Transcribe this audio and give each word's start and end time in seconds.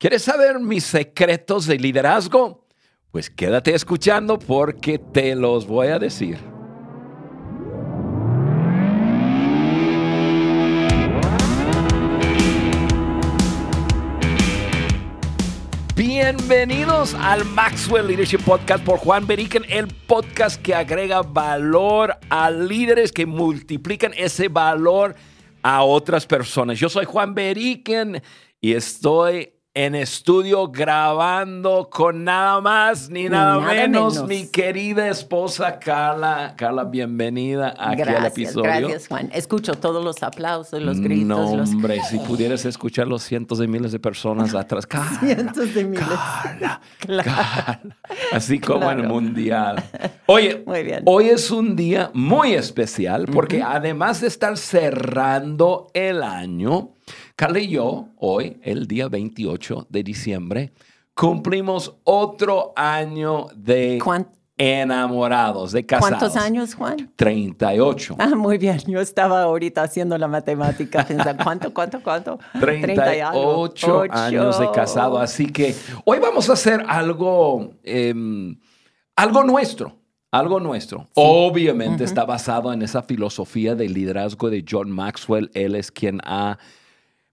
¿Quieres 0.00 0.22
saber 0.22 0.60
mis 0.60 0.84
secretos 0.84 1.66
de 1.66 1.76
liderazgo? 1.76 2.64
Pues 3.10 3.28
quédate 3.28 3.74
escuchando 3.74 4.38
porque 4.38 4.96
te 4.96 5.34
los 5.34 5.66
voy 5.66 5.88
a 5.88 5.98
decir. 5.98 6.38
Bienvenidos 15.96 17.14
al 17.14 17.44
Maxwell 17.46 18.06
Leadership 18.06 18.44
Podcast 18.44 18.84
por 18.84 19.00
Juan 19.00 19.26
Beriken, 19.26 19.64
el 19.68 19.88
podcast 19.88 20.62
que 20.62 20.76
agrega 20.76 21.22
valor 21.22 22.16
a 22.30 22.52
líderes 22.52 23.10
que 23.10 23.26
multiplican 23.26 24.12
ese 24.16 24.46
valor 24.46 25.16
a 25.60 25.82
otras 25.82 26.24
personas. 26.24 26.78
Yo 26.78 26.88
soy 26.88 27.04
Juan 27.04 27.34
Beriken 27.34 28.22
y 28.60 28.74
estoy 28.74 29.57
en 29.78 29.94
estudio 29.94 30.66
grabando 30.66 31.88
con 31.88 32.24
nada 32.24 32.60
más 32.60 33.08
ni 33.10 33.28
nada, 33.28 33.60
menos, 33.60 34.26
mi 34.26 34.48
querida 34.48 35.06
esposa 35.06 35.78
Carla. 35.78 36.54
Carla, 36.56 36.82
bienvenida 36.82 37.76
aquí 37.78 38.02
al 38.02 38.26
episodio. 38.26 38.64
Gracias, 38.64 39.06
Juan. 39.06 39.30
Escucho 39.32 39.74
todos 39.74 40.04
los 40.04 40.20
aplausos, 40.24 40.82
los 40.82 40.98
gritos. 40.98 41.28
No, 41.28 41.62
hombre, 41.62 42.00
si 42.10 42.18
pudieras 42.26 42.64
escuchar 42.64 43.06
los 43.06 43.22
cientos 43.22 43.58
de 43.58 43.68
miles 43.68 43.92
de 43.92 44.00
personas 44.00 44.52
atrás. 44.52 44.84
Carla, 44.88 45.20
cientos 45.20 45.72
de 45.72 45.84
miles. 45.84 46.08
Carla, 46.08 46.80
Carla. 47.22 47.80
Así 48.32 48.58
como 48.58 48.90
en 48.90 48.98
el 48.98 49.06
mundial. 49.06 49.80
Oye, 50.26 50.64
hoy 51.04 51.28
es 51.28 51.52
un 51.52 51.76
día 51.76 52.10
muy 52.14 52.54
especial 52.54 53.26
porque 53.26 53.62
además 53.62 54.22
de 54.22 54.26
estar 54.26 54.56
cerrando 54.56 55.86
el 55.94 56.24
año, 56.24 56.96
Carla 57.38 57.60
y 57.60 57.68
yo, 57.68 58.08
hoy, 58.16 58.58
el 58.64 58.88
día 58.88 59.06
28 59.06 59.86
de 59.88 60.02
diciembre, 60.02 60.72
cumplimos 61.14 61.94
otro 62.02 62.72
año 62.74 63.46
de 63.54 64.00
enamorados, 64.56 65.70
de 65.70 65.86
casados. 65.86 66.18
¿Cuántos 66.18 66.36
años, 66.36 66.74
Juan? 66.74 67.12
38. 67.14 68.16
Ah, 68.18 68.34
muy 68.34 68.58
bien. 68.58 68.80
Yo 68.88 69.00
estaba 69.00 69.42
ahorita 69.42 69.84
haciendo 69.84 70.18
la 70.18 70.26
matemática, 70.26 71.04
pensando, 71.06 71.44
¿cuánto, 71.44 71.72
cuánto, 71.72 72.02
cuánto? 72.02 72.40
38 72.58 74.06
años 74.10 74.58
de 74.58 74.72
casado. 74.72 75.20
Así 75.20 75.46
que 75.46 75.76
hoy 76.04 76.18
vamos 76.18 76.50
a 76.50 76.54
hacer 76.54 76.82
algo, 76.88 77.70
em, 77.84 78.58
algo 79.14 79.44
nuestro. 79.44 79.96
Algo 80.32 80.58
nuestro. 80.58 81.06
Obviamente 81.14 82.02
está 82.02 82.24
basado 82.24 82.72
en 82.72 82.82
esa 82.82 83.04
filosofía 83.04 83.76
de 83.76 83.88
liderazgo 83.88 84.50
de 84.50 84.64
John 84.68 84.90
Maxwell. 84.90 85.52
Él 85.54 85.76
es 85.76 85.92
quien 85.92 86.20
ha 86.24 86.58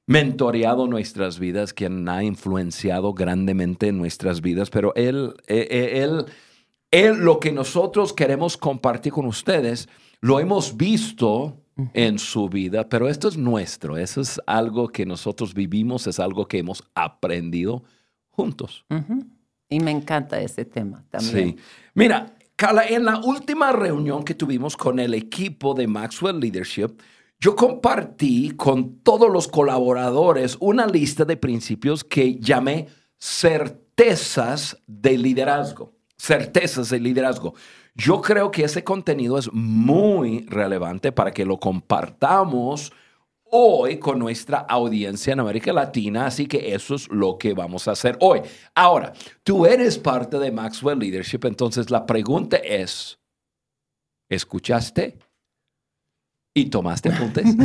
mentoreado 0.07 0.87
nuestras 0.87 1.39
vidas, 1.39 1.73
quien 1.73 2.07
ha 2.09 2.23
influenciado 2.23 3.13
grandemente 3.13 3.87
en 3.87 3.97
nuestras 3.97 4.41
vidas, 4.41 4.69
pero 4.69 4.93
él, 4.95 5.33
eh, 5.47 5.67
eh, 5.69 6.03
él, 6.03 6.25
él, 6.91 7.17
lo 7.23 7.39
que 7.39 7.51
nosotros 7.51 8.13
queremos 8.13 8.57
compartir 8.57 9.13
con 9.13 9.25
ustedes, 9.25 9.89
lo 10.21 10.39
hemos 10.39 10.77
visto 10.77 11.57
en 11.93 12.19
su 12.19 12.47
vida, 12.47 12.87
pero 12.87 13.09
esto 13.09 13.27
es 13.27 13.37
nuestro, 13.37 13.97
eso 13.97 14.21
es 14.21 14.39
algo 14.45 14.87
que 14.87 15.05
nosotros 15.05 15.53
vivimos, 15.53 16.07
es 16.07 16.19
algo 16.19 16.47
que 16.47 16.59
hemos 16.59 16.83
aprendido 16.93 17.83
juntos. 18.29 18.85
Y 19.69 19.79
me 19.79 19.91
encanta 19.91 20.39
ese 20.39 20.63
tema 20.63 21.03
también. 21.09 21.49
Sí. 21.49 21.63
Mira, 21.93 22.33
Carla, 22.55 22.87
en 22.87 23.03
la 23.03 23.19
última 23.19 23.73
reunión 23.73 24.23
que 24.23 24.33
tuvimos 24.33 24.77
con 24.77 24.99
el 24.99 25.13
equipo 25.13 25.73
de 25.73 25.87
Maxwell 25.87 26.39
Leadership, 26.39 27.01
yo 27.39 27.55
compartí 27.55 28.51
con 28.51 28.99
todos 28.99 29.31
los 29.31 29.47
colaboradores 29.47 30.57
una 30.59 30.87
lista 30.87 31.25
de 31.25 31.37
principios 31.37 32.03
que 32.03 32.35
llamé 32.39 32.87
certezas 33.19 34.81
de 34.87 35.17
liderazgo. 35.17 35.93
Certezas 36.17 36.89
de 36.89 36.99
liderazgo. 36.99 37.53
Yo 37.93 38.21
creo 38.21 38.51
que 38.51 38.63
ese 38.63 38.83
contenido 38.83 39.37
es 39.37 39.51
muy 39.53 40.45
relevante 40.47 41.11
para 41.11 41.31
que 41.31 41.45
lo 41.45 41.59
compartamos 41.59 42.91
hoy 43.43 43.99
con 43.99 44.19
nuestra 44.19 44.59
audiencia 44.59 45.33
en 45.33 45.39
América 45.39 45.71
Latina, 45.71 46.25
así 46.25 46.45
que 46.45 46.73
eso 46.73 46.95
es 46.95 47.07
lo 47.09 47.37
que 47.37 47.53
vamos 47.53 47.87
a 47.87 47.91
hacer 47.91 48.17
hoy. 48.19 48.41
Ahora, 48.73 49.13
tú 49.43 49.65
eres 49.65 49.97
parte 49.97 50.39
de 50.39 50.51
Maxwell 50.51 50.99
Leadership, 50.99 51.39
entonces 51.45 51.89
la 51.89 52.05
pregunta 52.05 52.57
es, 52.57 53.19
¿escuchaste? 54.29 55.17
¿Y 56.57 56.67
tomaste 56.67 57.09
apuntes? 57.09 57.45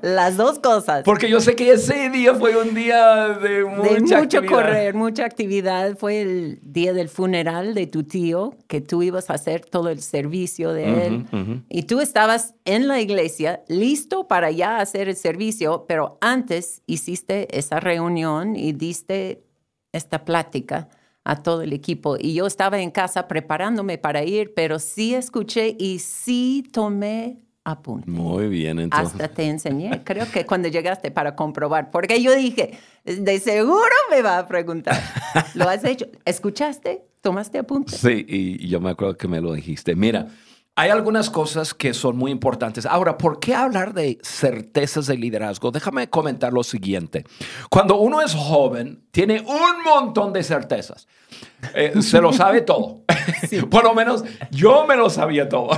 Las 0.00 0.36
dos 0.36 0.58
cosas. 0.58 1.02
Porque 1.04 1.28
yo 1.30 1.40
sé 1.40 1.54
que 1.56 1.72
ese 1.72 2.10
día 2.10 2.34
fue 2.34 2.56
un 2.56 2.74
día 2.74 3.28
de 3.38 3.64
mucha 3.64 4.16
De 4.16 4.22
mucho 4.22 4.44
correr, 4.46 4.94
mucha 4.94 5.24
actividad. 5.24 5.96
Fue 5.96 6.20
el 6.20 6.58
día 6.62 6.92
del 6.92 7.08
funeral 7.08 7.74
de 7.74 7.86
tu 7.86 8.02
tío, 8.02 8.54
que 8.66 8.82
tú 8.82 9.02
ibas 9.02 9.30
a 9.30 9.34
hacer 9.34 9.64
todo 9.64 9.88
el 9.88 10.00
servicio 10.00 10.72
de 10.72 11.06
él. 11.06 11.64
Y 11.70 11.84
tú 11.84 12.00
estabas 12.00 12.54
en 12.64 12.88
la 12.88 13.00
iglesia, 13.00 13.62
listo 13.68 14.26
para 14.28 14.50
ya 14.50 14.78
hacer 14.78 15.08
el 15.08 15.16
servicio, 15.16 15.86
pero 15.88 16.18
antes 16.20 16.82
hiciste 16.86 17.58
esa 17.58 17.80
reunión 17.80 18.56
y 18.56 18.72
diste 18.72 19.42
esta 19.92 20.24
plática 20.24 20.88
a 21.24 21.42
todo 21.42 21.62
el 21.62 21.72
equipo. 21.72 22.16
Y 22.18 22.34
yo 22.34 22.46
estaba 22.46 22.80
en 22.80 22.90
casa 22.90 23.26
preparándome 23.26 23.98
para 23.98 24.22
ir, 24.24 24.52
pero 24.54 24.78
sí 24.78 25.14
escuché 25.14 25.74
y 25.78 25.98
sí 25.98 26.68
tomé 26.70 27.38
apuntes. 27.64 28.08
Muy 28.08 28.48
bien, 28.48 28.78
entonces. 28.78 29.14
Hasta 29.14 29.28
te 29.28 29.44
enseñé, 29.44 30.04
creo 30.04 30.30
que 30.30 30.44
cuando 30.44 30.68
llegaste 30.68 31.10
para 31.10 31.34
comprobar, 31.34 31.90
porque 31.90 32.22
yo 32.22 32.34
dije, 32.34 32.78
de 33.04 33.40
seguro 33.40 33.94
me 34.10 34.20
va 34.20 34.38
a 34.38 34.46
preguntar. 34.46 34.94
¿Lo 35.54 35.68
has 35.68 35.82
hecho? 35.84 36.06
¿Escuchaste? 36.26 37.04
¿Tomaste 37.22 37.58
apuntes? 37.58 37.98
Sí, 37.98 38.26
y 38.28 38.68
yo 38.68 38.80
me 38.80 38.90
acuerdo 38.90 39.16
que 39.16 39.28
me 39.28 39.40
lo 39.40 39.54
dijiste. 39.54 39.96
Mira, 39.96 40.28
hay 40.76 40.90
algunas 40.90 41.30
cosas 41.30 41.72
que 41.72 41.94
son 41.94 42.16
muy 42.16 42.32
importantes. 42.32 42.84
Ahora, 42.84 43.16
¿por 43.16 43.38
qué 43.38 43.54
hablar 43.54 43.94
de 43.94 44.18
certezas 44.22 45.06
de 45.06 45.16
liderazgo? 45.16 45.70
Déjame 45.70 46.10
comentar 46.10 46.52
lo 46.52 46.64
siguiente. 46.64 47.24
Cuando 47.70 47.96
uno 47.96 48.20
es 48.20 48.34
joven, 48.34 49.04
tiene 49.12 49.40
un 49.40 49.82
montón 49.84 50.32
de 50.32 50.42
certezas. 50.42 51.06
Eh, 51.74 52.02
se 52.02 52.20
lo 52.20 52.32
sabe 52.32 52.62
todo. 52.62 53.04
Por 53.70 53.84
lo 53.84 53.94
menos 53.94 54.24
yo 54.50 54.84
me 54.84 54.96
lo 54.96 55.10
sabía 55.10 55.48
todo. 55.48 55.70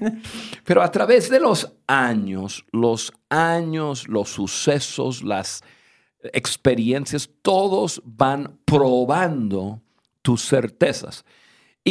Pero 0.64 0.82
a 0.82 0.90
través 0.90 1.28
de 1.28 1.40
los 1.40 1.74
años, 1.86 2.64
los 2.72 3.12
años, 3.28 4.08
los 4.08 4.30
sucesos, 4.30 5.22
las 5.22 5.62
experiencias, 6.22 7.28
todos 7.42 8.00
van 8.06 8.58
probando 8.64 9.82
tus 10.22 10.48
certezas. 10.48 11.26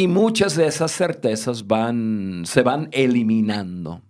Y 0.00 0.08
muchas 0.08 0.56
de 0.56 0.66
esas 0.66 0.92
certezas 0.92 1.66
van, 1.66 2.44
se 2.46 2.62
van 2.62 2.88
eliminando. 2.90 4.00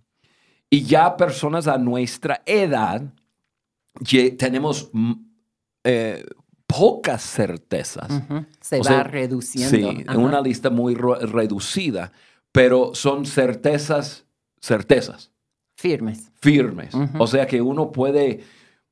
Y 0.69 0.83
ya 0.83 1.17
personas 1.17 1.67
a 1.67 1.77
nuestra 1.77 2.43
edad 2.45 3.13
tenemos 4.37 4.89
mm, 4.93 5.11
eh, 5.83 6.23
pocas 6.65 7.21
certezas. 7.21 8.07
Se 8.61 8.79
va 8.79 9.03
reduciendo. 9.03 9.91
Sí, 9.91 10.05
en 10.07 10.17
una 10.17 10.39
lista 10.39 10.69
muy 10.69 10.95
reducida, 10.95 12.13
pero 12.53 12.95
son 12.95 13.25
certezas, 13.25 14.23
certezas. 14.61 15.29
Firmes. 15.75 16.31
Firmes. 16.39 16.95
O 17.19 17.27
sea 17.27 17.45
que 17.45 17.61
uno 17.61 17.91
puede 17.91 18.45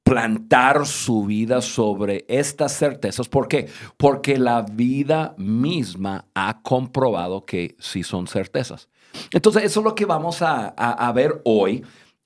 plantar 0.10 0.88
su 0.88 1.26
vida 1.26 1.62
sobre 1.62 2.26
estas 2.28 2.76
certezas. 2.76 3.30
¿Por 3.30 3.48
qué? 3.48 3.68
Porque 3.96 4.40
la 4.40 4.64
vida 4.64 5.36
misma 5.38 6.26
ha 6.34 6.64
comprobado 6.64 7.46
que 7.46 7.76
sí 7.78 8.02
son 8.02 8.26
certezas. 8.26 8.90
Entonces, 9.32 9.66
eso 9.66 9.82
es 9.82 9.84
lo 9.84 9.94
que 9.94 10.06
vamos 10.06 10.42
a, 10.42 11.12
ver 11.14 11.42
hoy. 11.46 11.86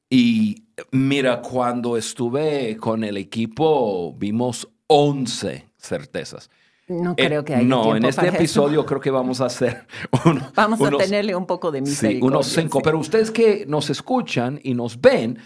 Y 0.09 0.63
mira, 0.91 1.41
cuando 1.41 1.97
estuve 1.97 2.77
con 2.77 3.03
el 3.03 3.17
equipo, 3.17 4.13
vimos 4.17 4.69
11 4.87 5.67
certezas. 5.75 6.49
No 6.87 7.11
eh, 7.17 7.27
creo 7.27 7.43
que 7.43 7.55
haya 7.55 7.67
No, 7.67 7.97
en 7.97 8.05
este 8.05 8.27
episodio 8.27 8.85
creo 8.85 9.01
que 9.01 9.09
vamos 9.09 9.39
a 9.39 9.45
hacer 9.45 9.87
Vamos 10.55 10.81
a 10.81 10.91
tenerle 10.91 11.35
un 11.35 11.45
poco 11.45 11.71
de 11.71 11.81
misericordia. 11.81 12.19
Sí, 12.19 12.25
unos 12.25 12.47
cinco. 12.47 12.81
Pero 12.81 12.99
ustedes 12.99 13.31
que 13.31 13.65
nos 13.67 13.89
escuchan 13.89 14.59
y 14.63 14.73
nos 14.73 14.99
ven, 14.99 15.39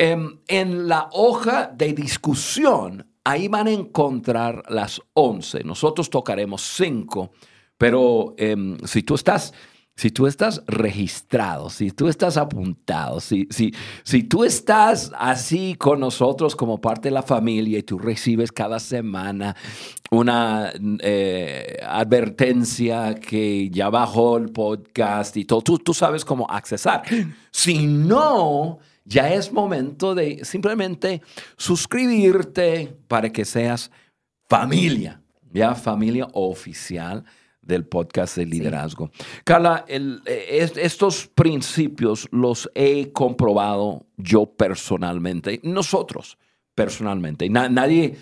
Em, 0.00 0.38
en, 0.46 0.86
la 0.86 1.08
hoja 1.10 1.72
de 1.74 1.92
discusión, 1.92 3.04
ahí 3.24 3.48
van 3.48 3.66
a 3.66 3.72
encontrar 3.72 4.62
las 4.68 5.02
11. 5.14 5.64
Nosotros 5.64 6.08
tocaremos 6.08 6.62
5, 6.62 7.32
pero 7.76 8.34
em, 8.38 8.78
si 8.84 9.02
tú 9.02 9.16
estás... 9.16 9.52
Si 9.96 10.12
tú 10.12 10.28
estás 10.28 10.62
registrado, 10.68 11.70
si 11.70 11.90
tú 11.90 12.06
estás 12.06 12.36
apuntado, 12.36 13.18
si, 13.18 13.48
si, 13.50 13.74
si 14.04 14.22
tú 14.22 14.44
estás 14.44 15.10
así 15.18 15.74
con 15.74 15.98
nosotros 15.98 16.54
como 16.54 16.80
parte 16.80 17.08
de 17.08 17.14
la 17.14 17.24
familia 17.24 17.80
y 17.80 17.82
tú 17.82 17.98
recibes 17.98 18.52
cada 18.52 18.78
semana 18.78 19.56
una 20.12 20.72
eh, 21.00 21.78
advertencia 21.84 23.16
que 23.16 23.70
ya 23.70 23.90
bajó 23.90 24.36
el 24.36 24.52
podcast 24.52 25.36
y 25.36 25.44
todo, 25.44 25.62
tú, 25.62 25.80
tú 25.80 25.92
sabes 25.92 26.24
cómo 26.24 26.48
accesar. 26.48 27.02
Si 27.50 27.84
no, 27.88 28.78
ya 29.08 29.32
es 29.32 29.50
momento 29.52 30.14
de 30.14 30.44
simplemente 30.44 31.22
suscribirte 31.56 32.94
para 33.08 33.30
que 33.30 33.44
seas 33.44 33.90
familia, 34.48 35.22
ya 35.50 35.74
familia 35.74 36.28
oficial 36.34 37.24
del 37.62 37.86
podcast 37.86 38.36
de 38.36 38.46
liderazgo. 38.46 39.10
Carla, 39.44 39.84
eh, 39.88 40.70
estos 40.76 41.26
principios 41.26 42.28
los 42.30 42.70
he 42.74 43.10
comprobado 43.12 44.06
yo 44.16 44.46
personalmente, 44.46 45.60
nosotros 45.62 46.38
personalmente. 46.74 47.48
nadie 47.48 48.16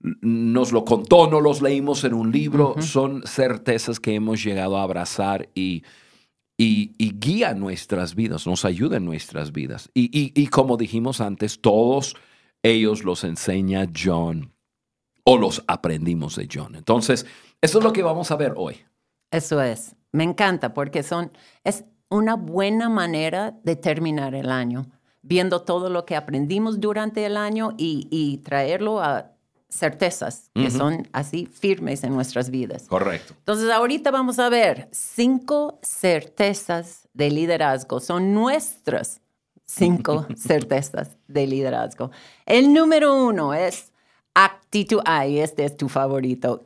nos 0.00 0.70
lo 0.70 0.84
contó, 0.84 1.28
no 1.28 1.40
los 1.40 1.60
leímos 1.62 2.04
en 2.04 2.14
un 2.14 2.30
libro, 2.30 2.76
son 2.80 3.22
certezas 3.26 3.98
que 3.98 4.14
hemos 4.14 4.42
llegado 4.42 4.78
a 4.78 4.84
abrazar 4.84 5.48
y, 5.54 5.82
y, 6.60 7.12
guía 7.20 7.54
nuestras 7.54 8.16
vidas, 8.16 8.46
nos 8.46 8.64
ayuda 8.64 8.96
en 8.96 9.04
nuestras 9.04 9.52
vidas. 9.52 9.90
Y, 9.94 10.46
como 10.48 10.76
dijimos 10.76 11.20
antes, 11.20 11.60
todos 11.60 12.16
ellos 12.62 13.04
los 13.04 13.22
enseña 13.22 13.86
John 13.96 14.52
o 15.24 15.38
los 15.38 15.62
aprendimos 15.68 16.34
de 16.34 16.48
John. 16.52 16.74
Entonces, 16.74 17.26
eso 17.60 17.78
es 17.78 17.84
lo 17.84 17.92
que 17.92 18.02
vamos 18.02 18.32
a 18.32 18.36
ver 18.36 18.54
hoy. 18.56 18.76
Eso 19.30 19.62
es. 19.62 19.94
Me 20.10 20.24
encanta 20.24 20.74
porque 20.74 21.04
son, 21.04 21.30
es 21.62 21.84
una 22.08 22.34
buena 22.34 22.88
manera 22.88 23.56
de 23.62 23.76
terminar 23.76 24.34
el 24.34 24.50
año, 24.50 24.90
viendo 25.22 25.62
todo 25.62 25.90
lo 25.90 26.04
que 26.06 26.16
aprendimos 26.16 26.80
durante 26.80 27.24
el 27.24 27.36
año 27.36 27.74
y 27.76 28.38
traerlo 28.38 29.00
a 29.00 29.37
certezas 29.68 30.50
que 30.54 30.70
son 30.70 31.06
así 31.12 31.46
firmes 31.46 32.02
en 32.02 32.14
nuestras 32.14 32.50
vidas. 32.50 32.86
Correcto. 32.88 33.34
Entonces, 33.38 33.70
ahorita 33.70 34.10
vamos 34.10 34.38
a 34.38 34.48
ver 34.48 34.88
cinco 34.92 35.78
certezas 35.82 37.08
de 37.12 37.30
liderazgo. 37.30 38.00
Son 38.00 38.32
nuestras 38.32 39.20
cinco 39.66 40.26
certezas 40.36 41.16
de 41.26 41.46
liderazgo. 41.46 42.10
El 42.46 42.72
número 42.72 43.14
uno 43.14 43.52
es 43.52 43.92
actitud. 44.34 45.00
Ay, 45.04 45.40
este 45.40 45.64
es 45.64 45.76
tu 45.76 45.88
favorito. 45.88 46.64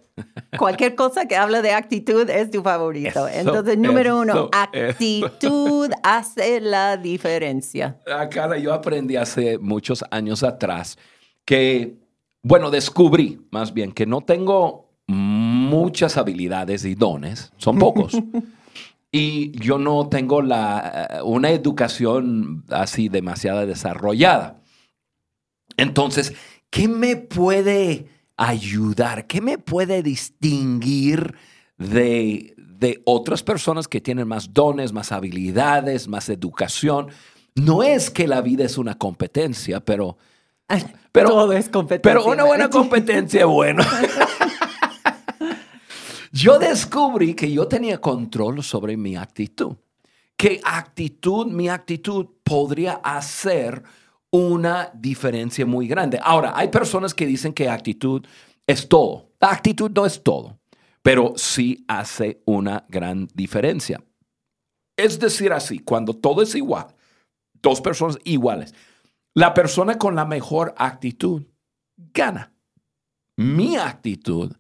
Cualquier 0.59 0.95
cosa 0.95 1.27
que 1.27 1.37
habla 1.37 1.63
de 1.63 1.73
actitud 1.73 2.29
es 2.29 2.51
tu 2.51 2.63
favorito. 2.63 3.27
Entonces, 3.27 3.79
número 3.79 4.21
uno, 4.21 4.49
actitud 4.53 5.91
hace 6.03 6.61
la 6.61 6.97
diferencia. 6.97 7.99
Ah, 8.07 8.29
cara, 8.29 8.59
yo 8.59 8.73
aprendí 8.73 9.17
hace 9.17 9.59
muchos 9.59 10.05
años 10.11 10.43
atrás 10.43 10.99
que 11.45 12.02
bueno, 12.43 12.71
descubrí 12.71 13.41
más 13.51 13.73
bien 13.73 13.93
que 13.93 14.07
no 14.07 14.21
tengo 14.21 14.91
muchas 15.07 16.17
habilidades 16.17 16.85
y 16.85 16.95
dones, 16.95 17.53
son 17.57 17.79
pocos. 17.79 18.15
y 19.13 19.53
yo 19.59 19.79
no 19.79 20.09
tengo 20.09 20.43
la, 20.43 21.09
eh, 21.11 21.23
una 21.23 21.51
educación 21.51 22.65
así 22.71 23.09
demasiado 23.09 23.67
desarrollada. 23.67 24.61
Entonces, 25.77 26.35
¿qué 26.71 26.89
me 26.89 27.17
puede 27.17 28.07
ayudar? 28.37 29.27
¿Qué 29.27 29.41
me 29.41 29.59
puede 29.59 30.03
distinguir 30.03 31.35
de, 31.79 32.55
de 32.57 33.03
otras 33.05 33.43
personas 33.43 33.87
que 33.87 34.01
tienen 34.01 34.27
más 34.27 34.53
dones, 34.53 34.93
más 34.93 35.13
habilidades, 35.13 36.09
más 36.09 36.29
educación? 36.29 37.09
No 37.55 37.83
es 37.83 38.11
que 38.11 38.27
la 38.27 38.41
vida 38.41 38.65
es 38.65 38.79
una 38.79 38.97
competencia, 38.97 39.81
pero 39.81 40.17
pero, 41.13 41.29
Todo 41.29 41.53
es 41.53 41.69
competencia. 41.69 42.21
Pero 42.21 42.31
una 42.31 42.45
buena 42.45 42.71
competencia 42.71 43.47
bueno. 43.47 43.83
yo 46.33 46.59
descubrí 46.59 47.35
que 47.35 47.51
yo 47.53 47.69
tenía 47.69 48.01
control 48.01 48.63
sobre 48.63 48.97
mi 48.97 49.17
actitud. 49.17 49.77
Que 50.37 50.61
actitud, 50.65 51.47
mi 51.47 51.69
actitud 51.69 52.27
podría 52.43 52.95
hacer 53.05 53.83
una 54.31 54.91
diferencia 54.95 55.67
muy 55.67 55.87
grande. 55.87 56.19
Ahora, 56.23 56.53
hay 56.57 56.69
personas 56.69 57.15
que 57.15 57.27
dicen 57.27 57.53
que 57.53 57.69
actitud 57.69 58.27
es 58.67 58.89
todo. 58.89 59.31
La 59.41 59.51
actitud 59.51 59.91
no 59.91 60.07
es 60.07 60.23
todo, 60.23 60.59
pero 61.03 61.35
sí 61.37 61.85
hace 61.87 62.43
una 62.47 62.85
gran 62.89 63.29
diferencia. 63.35 64.03
Es 64.97 65.19
decir, 65.19 65.53
así, 65.53 65.79
cuando 65.81 66.15
todo 66.15 66.43
es 66.43 66.55
igual, 66.55 66.87
dos 67.61 67.81
personas 67.81 68.19
iguales, 68.25 68.75
la 69.35 69.55
persona 69.55 69.99
con 69.99 70.15
la 70.15 70.25
mejor 70.25 70.75
actitud 70.77 71.43
gana. 71.97 72.53
Mi 73.37 73.77
actitud 73.77 74.53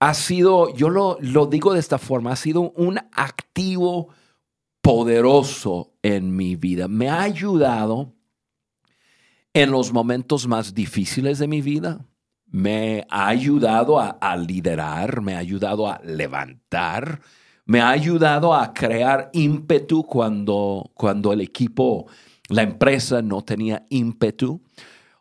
ha 0.00 0.14
sido, 0.14 0.74
yo 0.74 0.88
lo, 0.88 1.18
digo 1.46 1.74
de 1.74 1.80
esta 1.80 1.98
forma, 1.98 2.32
ha 2.32 2.36
sido 2.36 2.72
un 2.72 2.98
activo 3.12 4.08
poderoso 4.80 5.92
en 6.02 6.34
mi 6.34 6.56
vida. 6.56 6.88
Me 6.88 7.08
ha 7.08 7.22
ayudado 7.22 8.14
en 9.52 9.70
los 9.70 9.92
momentos 9.92 10.48
más 10.48 10.74
difíciles 10.74 11.38
de 11.38 11.46
mi 11.46 11.60
vida. 11.60 12.06
Me 12.46 13.06
ha 13.10 13.28
ayudado 13.28 14.00
a, 14.00 14.08
a 14.08 14.36
liderar, 14.36 15.20
me 15.20 15.34
ha 15.34 15.38
ayudado 15.38 15.86
a 15.86 16.00
levantar, 16.02 17.20
me 17.64 17.80
ha 17.80 17.90
ayudado 17.90 18.54
a 18.54 18.72
crear 18.72 19.30
ímpetu 19.32 20.02
cuando, 20.02 20.90
cuando 20.94 21.32
el 21.32 21.42
equipo 21.42 22.06
la 22.50 22.62
empresa 22.62 23.22
no 23.22 23.42
tenía 23.42 23.86
ímpetu. 23.88 24.60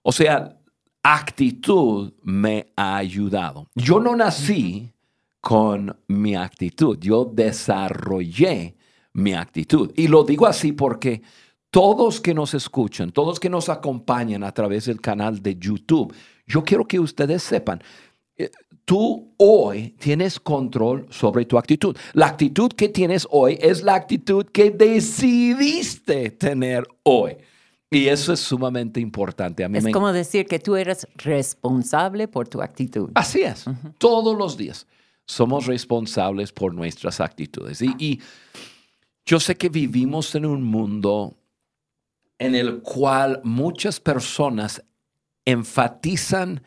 O 0.02 0.12
sea, 0.12 0.58
actitud 1.04 2.14
me 2.24 2.72
ha 2.76 2.98
ayudado. 2.98 3.68
Yo 3.76 4.00
no 4.00 4.16
nací 4.16 4.92
con 5.40 5.96
mi 6.08 6.36
actitud, 6.36 6.98
yo 7.00 7.26
desarrollé 7.26 8.76
mi 9.14 9.34
actitud. 9.34 9.92
Y 9.96 10.08
lo 10.08 10.24
digo 10.24 10.46
así 10.46 10.74
porque 10.74 11.22
todos 11.72 12.20
que 12.20 12.34
nos 12.34 12.54
escuchan, 12.54 13.12
todos 13.12 13.40
que 13.40 13.50
nos 13.50 13.70
acompañan 13.70 14.44
a 14.44 14.52
través 14.52 14.86
del 14.86 15.00
canal 15.00 15.42
de 15.42 15.56
YouTube, 15.56 16.14
yo 16.48 16.64
quiero 16.64 16.86
que 16.86 17.00
ustedes 17.00 17.44
sepan, 17.44 17.81
tú 18.90 19.36
hoy 19.38 19.92
tienes 20.00 20.40
control 20.40 21.06
sobre 21.12 21.46
tu 21.46 21.60
actitud. 21.60 21.96
La 22.14 22.26
actitud 22.26 22.72
que 22.72 22.90
tienes 22.90 23.28
hoy 23.30 23.56
es 23.62 23.84
la 23.84 23.94
actitud 23.94 24.48
que 24.48 24.72
decidiste 24.72 26.32
tener 26.32 26.88
hoy. 27.04 27.38
Y 27.92 28.08
eso 28.08 28.34
es 28.34 28.40
sumamente 28.40 29.00
importante. 29.00 29.64
A 29.64 29.70
mí 29.70 29.78
es 29.78 29.88
como 29.94 30.12
decir 30.12 30.48
que 30.48 30.58
tú 30.58 30.76
eres 30.76 31.08
responsable 31.18 32.28
por 32.28 32.48
tu 32.48 32.64
actitud. 32.64 33.12
Así 33.14 33.42
es. 33.42 33.66
Todos 34.00 34.36
los 34.36 34.58
días 34.58 34.88
somos 35.24 35.68
responsables 35.68 36.52
por 36.52 36.74
nuestras 36.74 37.20
actitudes. 37.20 37.84
Y, 37.84 37.94
y 38.00 38.20
yo 39.24 39.40
sé 39.40 39.56
que 39.56 39.70
vivimos 39.70 40.34
en 40.34 40.48
un 40.48 40.64
mundo 40.64 41.38
en 42.40 42.56
el 42.56 42.80
cual 42.80 43.40
muchas 43.44 44.00
personas 44.00 44.84
enfatizan 45.46 46.64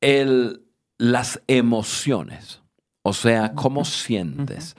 el 0.00 0.61
las 1.02 1.42
emociones, 1.48 2.62
o 3.02 3.12
sea, 3.12 3.54
cómo 3.54 3.84
sientes. 3.84 4.76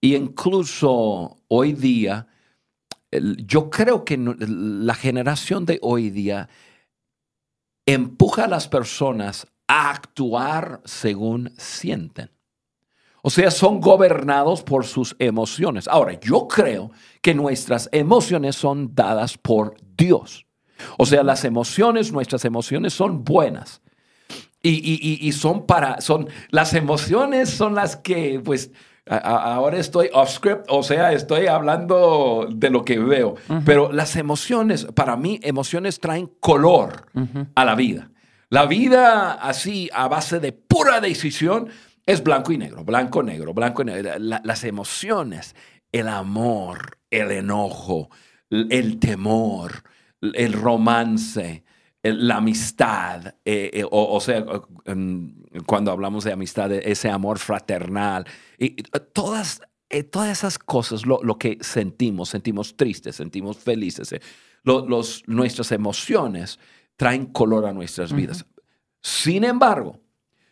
Y 0.00 0.16
incluso 0.16 1.36
hoy 1.48 1.74
día, 1.74 2.28
yo 3.12 3.68
creo 3.68 4.02
que 4.02 4.16
la 4.16 4.94
generación 4.94 5.66
de 5.66 5.78
hoy 5.82 6.08
día 6.08 6.48
empuja 7.84 8.44
a 8.44 8.48
las 8.48 8.68
personas 8.68 9.48
a 9.68 9.90
actuar 9.90 10.80
según 10.86 11.52
sienten. 11.58 12.30
O 13.20 13.28
sea, 13.28 13.50
son 13.50 13.82
gobernados 13.82 14.62
por 14.62 14.86
sus 14.86 15.14
emociones. 15.18 15.88
Ahora, 15.88 16.18
yo 16.18 16.48
creo 16.48 16.90
que 17.20 17.34
nuestras 17.34 17.90
emociones 17.92 18.56
son 18.56 18.94
dadas 18.94 19.36
por 19.36 19.76
Dios. 19.94 20.46
O 20.96 21.04
sea, 21.04 21.22
las 21.22 21.44
emociones, 21.44 22.12
nuestras 22.12 22.46
emociones 22.46 22.94
son 22.94 23.24
buenas. 23.24 23.82
Y, 24.68 25.32
son 25.32 25.66
para, 25.66 26.00
son, 26.00 26.28
las 26.50 26.74
emociones 26.74 27.50
son 27.50 27.74
las 27.74 27.96
que, 27.96 28.40
pues, 28.44 28.72
ahora 29.06 29.78
estoy 29.78 30.10
off 30.12 30.30
script, 30.30 30.66
o 30.68 30.82
sea, 30.82 31.12
estoy 31.12 31.46
hablando 31.46 32.48
de 32.50 32.70
lo 32.70 32.84
que 32.84 32.98
veo, 32.98 33.36
pero 33.64 33.92
las 33.92 34.16
emociones, 34.16 34.86
para 34.86 35.16
mí, 35.16 35.38
emociones 35.42 36.00
traen 36.00 36.30
color 36.40 37.06
a 37.54 37.64
la 37.64 37.74
vida. 37.74 38.10
La 38.48 38.66
vida 38.66 39.32
así, 39.32 39.90
a 39.92 40.08
base 40.08 40.38
de 40.40 40.52
pura 40.52 41.00
decisión, 41.00 41.68
es 42.04 42.22
blanco 42.22 42.52
y 42.52 42.58
negro, 42.58 42.84
blanco, 42.84 43.22
negro, 43.22 43.52
blanco 43.52 43.82
y 43.82 43.86
negro. 43.86 44.12
las 44.18 44.64
emociones, 44.64 45.56
el 45.90 46.08
amor, 46.08 46.98
el 47.10 47.32
enojo, 47.32 48.08
el 48.50 48.98
temor, 48.98 49.82
el 50.20 50.52
romance, 50.52 51.64
la 52.02 52.36
amistad, 52.36 53.34
eh, 53.44 53.70
eh, 53.72 53.84
o, 53.90 54.20
sea, 54.20 54.44
cuando 55.66 55.90
hablamos 55.90 56.24
de 56.24 56.32
amistad, 56.32 56.70
ese 56.72 57.10
amor 57.10 57.38
fraternal, 57.38 58.24
y 58.58 58.80
eh, 58.80 59.00
todas, 59.12 59.60
todas 60.10 60.38
esas 60.38 60.58
cosas, 60.58 61.04
lo, 61.06 61.38
que 61.38 61.58
sentimos, 61.60 62.28
sentimos 62.28 62.76
tristes, 62.76 63.16
sentimos 63.16 63.58
felices, 63.58 64.14
los, 64.62 65.22
nuestras 65.26 65.72
emociones 65.72 66.58
traen 66.96 67.26
color 67.26 67.66
a 67.66 67.72
nuestras 67.72 68.12
vidas. 68.12 68.46
Sin 69.00 69.44
embargo, 69.44 70.00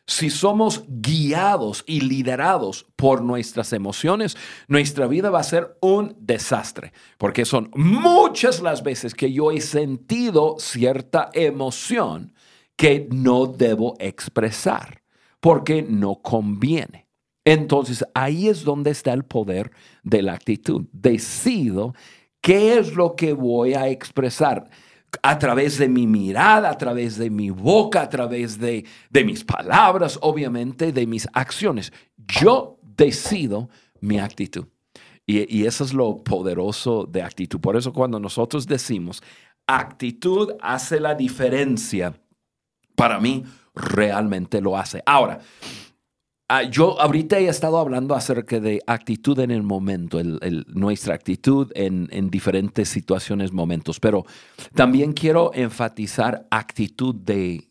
si 0.07 0.29
somos 0.29 0.85
guiados 0.87 1.83
y 1.87 2.01
liderados 2.01 2.87
por 2.97 3.23
nuestras 3.23 3.73
emociones, 3.73 4.37
nuestra 4.69 5.07
vida 5.07 5.31
va 5.31 5.41
a 5.41 5.45
ser 5.45 5.77
un 5.81 6.15
desastre, 6.21 6.93
porque 7.17 7.45
son 7.45 7.71
muchas 7.75 8.61
las 8.61 8.83
veces 8.83 9.15
que 9.15 9.33
yo 9.33 9.51
he 9.51 9.61
sentido 9.61 10.57
cierta 10.59 11.31
emoción 11.33 12.35
que 12.77 13.09
no 13.11 13.47
debo 13.47 13.95
expresar, 13.99 15.03
porque 15.41 15.83
no 15.83 16.17
conviene. 16.17 17.09
Entonces 17.45 18.05
ahí 18.15 18.49
es 18.49 18.65
donde 18.65 18.91
está 18.91 19.13
el 19.13 19.25
poder 19.25 19.71
de 20.03 20.23
la 20.23 20.33
actitud. 20.33 20.87
Decido 20.93 21.95
qué 22.41 22.79
es 22.79 22.95
lo 22.95 23.17
que 23.17 23.33
voy 23.33 23.75
a 23.75 23.89
expresar 23.89 24.69
a 25.23 25.39
través 25.39 25.79
de 25.79 25.89
mi 25.89 26.07
mirada, 26.07 26.71
a 26.71 26.79
través 26.79 27.17
de 27.17 27.31
mi 27.31 27.51
boca, 27.51 28.03
a 28.03 28.09
través 28.09 28.59
de, 28.59 28.85
mis 29.25 29.45
palabras, 29.45 30.19
obviamente, 30.23 30.93
de 30.93 31.07
mis 31.07 31.29
acciones. 31.33 31.93
Yo 32.17 32.79
decido 32.83 33.69
mi 34.01 34.19
actitud. 34.19 34.67
Y, 35.27 35.59
y, 35.59 35.67
eso 35.67 35.85
es 35.85 35.95
lo 35.95 36.23
poderoso 36.23 37.07
de 37.07 37.23
actitud. 37.23 37.61
Por 37.61 37.77
eso 37.77 37.93
cuando 37.93 38.21
nosotros 38.21 38.67
decimos 38.67 39.23
actitud 39.67 40.53
hace 40.61 41.01
la 41.01 41.15
diferencia, 41.15 42.15
para 42.95 43.19
mí 43.19 43.45
realmente 43.75 44.61
lo 44.61 44.77
hace. 44.77 45.03
Ahora, 45.07 45.41
Ah, 46.47 46.63
yo 46.63 47.01
ahorita 47.01 47.39
he 47.39 47.49
estado 47.49 47.79
hablando 47.79 48.15
acerca 48.15 48.61
de 48.61 48.83
actitud 48.87 49.39
en 49.39 49.51
el 49.51 49.63
momento, 49.63 50.21
nuestra 50.67 51.15
actitud 51.15 51.73
en, 51.75 52.31
diferentes 52.31 52.91
situaciones, 52.91 53.51
momentos, 53.51 53.99
pero 53.99 54.27
también 54.75 55.15
quiero 55.15 55.53
enfatizar 55.55 56.47
actitud 56.51 57.15
de, 57.15 57.71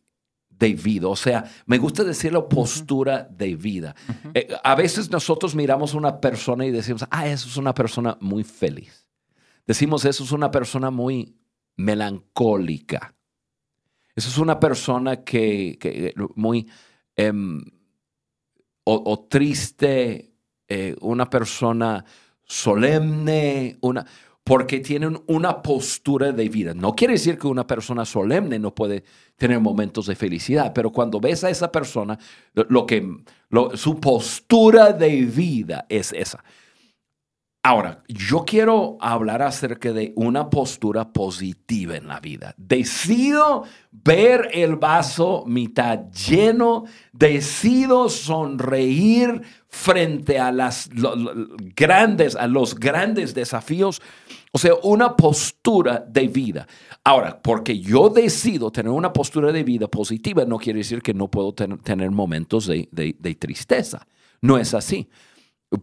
vida. 0.59 1.07
O 1.09 1.15
sea, 1.15 1.43
me 1.65 1.77
gusta 1.77 2.05
decirlo 2.05 2.47
postura 2.47 3.27
de 3.29 3.55
vida. 3.55 3.95
Eh, 4.33 4.47
a 4.63 4.75
veces 4.75 5.11
nosotros 5.11 5.55
miramos 5.55 5.93
a 5.93 5.97
una 5.97 6.21
persona 6.21 6.65
y 6.65 6.71
decimos, 6.71 7.05
ah, 7.11 7.27
eso 7.27 7.49
es 7.49 7.57
una 7.57 7.73
persona 7.73 8.17
muy 8.21 8.45
feliz. 8.45 9.05
Decimos, 9.67 10.05
eso 10.05 10.23
es 10.23 10.31
una 10.31 10.49
persona 10.49 10.89
muy 10.89 11.35
melancólica. 11.75 13.13
Eso 14.15 14.29
es 14.29 14.37
una 14.37 14.59
persona 14.59 15.17
que, 15.23 16.13
muy... 16.35 16.67
Em, 17.17 17.61
o, 18.85 19.27
triste, 19.29 20.33
eh, 20.67 20.95
una 21.01 21.29
persona 21.29 22.03
solemne, 22.43 23.77
una, 23.81 24.05
porque 24.43 24.79
tienen 24.79 25.21
una 25.27 25.61
postura 25.61 26.31
de 26.31 26.49
vida. 26.49 26.73
No 26.73 26.93
quiere 26.95 27.13
decir 27.13 27.37
que 27.37 27.47
una 27.47 27.65
persona 27.65 28.05
solemne 28.05 28.59
no 28.59 28.75
puede 28.75 29.03
tener 29.37 29.59
momentos 29.59 30.07
de 30.07 30.15
felicidad, 30.15 30.73
pero 30.73 30.91
cuando 30.91 31.19
ves 31.19 31.43
a 31.43 31.49
esa 31.49 31.71
persona, 31.71 32.19
lo 32.53 32.85
que, 32.85 33.09
su 33.75 33.99
postura 33.99 34.91
de 34.91 35.21
vida 35.21 35.85
es 35.87 36.11
esa. 36.11 36.43
Ahora, 37.65 38.03
yo 38.09 38.43
quiero 38.43 38.97
hablar 38.99 39.41
acerca 39.41 39.93
de 39.93 40.11
una 40.17 40.49
postura 40.49 41.13
positiva 41.13 41.95
en 41.95 42.09
la 42.09 42.19
vida. 42.19 42.53
Decido 42.57 43.63
ver 43.89 44.49
el 44.51 44.75
vaso 44.75 45.45
mitad 45.47 46.11
lleno, 46.11 46.83
decido 47.13 48.09
sonreír 48.09 49.43
frente 49.69 50.39
a 50.39 50.51
las 50.51 50.89
grandes 51.73 52.35
a 52.35 52.47
los 52.47 52.75
grandes 52.75 53.33
desafíos, 53.33 54.01
o 54.51 54.57
sea, 54.57 54.73
una 54.83 55.15
postura 55.15 56.05
de 56.05 56.27
vida. 56.27 56.67
Ahora, 57.01 57.41
porque 57.41 57.79
yo 57.79 58.09
decido 58.09 58.73
tener 58.73 58.91
una 58.91 59.13
postura 59.13 59.53
de 59.53 59.63
vida 59.63 59.87
positiva, 59.87 60.43
no 60.43 60.57
quiere 60.57 60.79
decir 60.79 61.01
que 61.01 61.13
no 61.13 61.31
puedo 61.31 61.53
tener 61.53 62.11
momentos 62.11 62.67
de 62.67 63.37
tristeza. 63.39 64.05
No 64.41 64.57
es 64.57 64.73
así. 64.73 65.07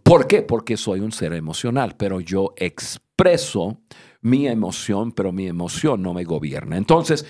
¿Por 0.03 0.27
qué? 0.27 0.43
Porque 0.43 0.77
soy 0.77 1.01
un 1.01 1.13
ser 1.13 1.33
emocional, 1.33 1.97
pero 1.97 2.21
yo 2.21 2.55
expreso 2.57 3.81
mi 4.21 4.47
emoción, 4.47 5.13
pero 5.13 5.33
mi 5.33 5.47
emoción 5.47 6.03
no 6.03 6.15
me 6.15 6.25
gobierna. 6.25 6.77
Entonces, 6.77 7.27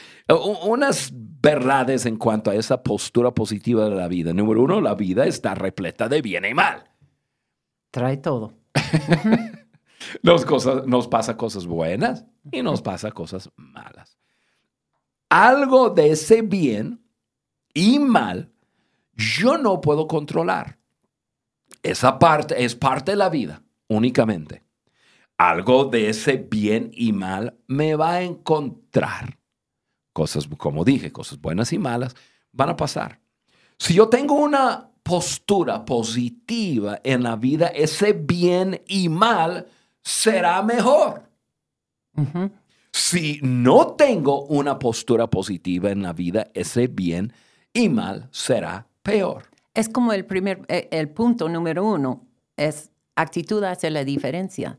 unas 0.67 1.12
verdades 1.14 2.07
en 2.07 2.17
cuanto 2.17 2.50
a 2.50 2.55
esa 2.55 2.83
postura 2.83 3.33
positiva 3.33 3.88
de 3.88 3.95
la 3.95 4.09
vida. 4.09 4.33
Número 4.33 4.62
uno, 4.62 4.81
la 4.81 4.95
vida 4.95 5.26
está 5.26 5.55
repleta 5.55 6.09
de 6.09 6.21
bien 6.21 6.45
y 6.45 6.55
mal. 6.55 6.90
Trae 7.90 8.19
todo. 8.19 8.55
nos, 10.23 10.45
cosas, 10.45 10.87
nos 10.87 11.09
pasa 11.09 11.37
cosas 11.37 11.67
buenas 11.67 12.26
y 12.52 12.62
nos 12.62 12.83
pasa 12.83 13.11
cosas 13.11 13.50
malas. 13.57 14.19
Algo 15.29 15.90
de 15.90 16.11
ese 16.11 16.43
bien 16.43 17.05
y 17.73 17.99
mal 17.99 18.52
yo 19.14 19.59
no 19.59 19.81
puedo 19.81 20.09
controlar. 20.09 20.79
Esa 21.82 22.18
parte 22.18 22.62
es 22.62 22.75
parte 22.75 23.12
de 23.12 23.16
la 23.16 23.28
vida 23.28 23.62
únicamente. 23.88 24.62
Algo 25.37 25.87
de 25.87 26.10
ese 26.10 26.37
bien 26.37 26.90
y 26.94 27.12
mal 27.12 27.56
me 27.66 27.94
va 27.94 28.14
a 28.14 28.22
encontrar. 28.22 29.38
Cosas, 30.12 30.49
como 30.58 30.84
dije, 30.84 31.12
cosas 31.12 31.40
buenas 31.40 31.72
y 31.72 31.78
malas 31.78 32.14
van 32.52 32.70
a 32.70 32.76
pasar. 32.76 33.20
Si 33.78 33.94
yo 33.94 34.08
tengo 34.08 34.34
una 34.34 34.90
postura 35.02 35.84
positiva 35.84 37.00
en 37.02 37.22
la 37.22 37.37
vida, 37.37 37.68
ese 37.68 38.12
bien 38.12 38.82
y 38.87 39.08
mal 39.08 39.66
será 40.02 40.62
mejor. 40.62 41.22
Si 42.92 43.40
no 43.42 43.94
tengo 43.94 44.44
una 44.44 44.78
postura 44.78 45.28
positiva 45.28 45.90
en 45.90 46.02
la 46.02 46.12
vida, 46.12 46.50
ese 46.54 46.87
bien 46.87 47.32
y 47.72 47.88
mal 47.88 48.28
será 48.30 48.87
peor. 49.02 49.50
Es 49.80 49.88
como 49.88 50.12
el 50.12 50.26
primer, 50.26 50.60
eh, 50.68 50.88
el 50.90 51.08
punto 51.08 51.49
número 51.49 51.84
uno, 51.84 52.26
es 52.56 52.90
actitud 53.16 53.62
hace 53.64 53.90
la 53.90 54.04
diferencia. 54.04 54.78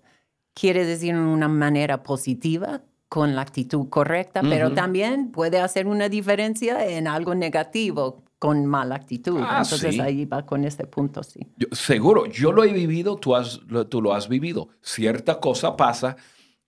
Quiere 0.53 0.85
decir 0.85 1.09
en 1.09 1.19
una 1.19 1.47
manera 1.47 2.03
positiva, 2.03 2.81
con 3.11 3.35
la 3.35 3.41
actitud 3.41 3.89
correcta, 3.89 4.41
pero 4.41 4.71
también 4.71 5.33
puede 5.33 5.59
hacer 5.59 5.85
una 5.85 6.07
diferencia 6.07 6.87
en 6.87 7.09
algo 7.09 7.35
negativo 7.35 8.23
con 8.39 8.65
mala 8.65 8.95
actitud. 8.95 9.37
Ah, 9.43 9.63
Entonces 9.63 9.99
ahí 9.99 10.23
va 10.23 10.45
con 10.45 10.63
este 10.63 10.87
punto, 10.87 11.21
sí. 11.21 11.45
seguro, 11.73 12.27
yo 12.27 12.53
lo 12.53 12.63
he 12.63 12.71
vivido, 12.71 13.17
tú, 13.17 13.35
has, 13.35 13.59
tú 13.89 14.01
lo 14.01 14.13
has 14.13 14.29
vivido. 14.29 14.69
Cierta 14.81 15.41
cosa 15.41 15.75
pasa 15.75 16.15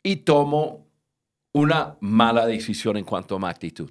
y 0.03 0.17
tomo 0.17 0.85
una 1.53 1.95
mala 2.01 2.45
decisión 2.45 2.97
en 2.97 3.05
cuanto 3.05 3.37
a 3.37 3.39
mi 3.39 3.45
actitud. 3.45 3.89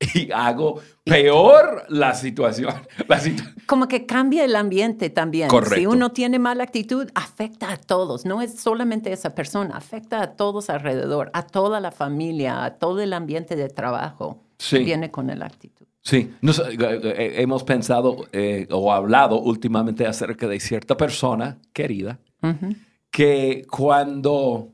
y 0.14 0.30
hago 0.32 0.80
peor 1.04 1.84
la 1.88 2.14
situación. 2.14 2.74
Como 3.66 3.86
que 3.86 4.06
cambia 4.06 4.44
el 4.44 4.56
ambiente 4.56 5.10
también. 5.10 5.50
Si 5.74 5.86
uno 5.86 6.10
tiene 6.12 6.38
mala 6.38 6.64
actitud, 6.64 7.08
afecta 7.14 7.70
a 7.70 7.76
todos. 7.76 8.24
No 8.24 8.40
es 8.40 8.58
solamente 8.58 9.12
esa 9.12 9.34
persona, 9.34 9.76
afecta 9.76 10.22
a 10.22 10.36
todos 10.36 10.70
alrededor, 10.70 11.30
a 11.34 11.46
toda 11.46 11.80
la 11.80 11.92
familia, 11.92 12.64
a 12.64 12.78
todo 12.78 13.00
el 13.00 13.12
ambiente 13.12 13.56
de 13.56 13.68
trabajo. 13.68 14.42
Sí. 14.58 14.78
Viene 14.78 15.10
con 15.10 15.26
la 15.26 15.46
actitud. 15.46 15.86
Sí, 16.02 16.32
eh, 16.42 16.76
eh, 16.80 17.34
hemos 17.36 17.62
pensado 17.62 18.26
eh, 18.32 18.66
o 18.70 18.92
hablado 18.92 19.40
últimamente 19.40 20.06
acerca 20.06 20.48
de 20.48 20.58
cierta 20.58 20.96
persona 20.96 21.58
querida 21.74 22.18
que 23.10 23.66
cuando 23.70 24.72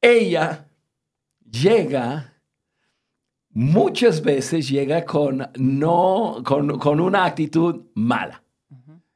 ella 0.00 0.66
llega 1.50 2.37
muchas 3.58 4.22
veces 4.22 4.68
llega 4.68 5.04
con, 5.04 5.50
no, 5.56 6.42
con, 6.44 7.00
una 7.00 7.24
actitud 7.24 7.86
mala, 7.94 8.40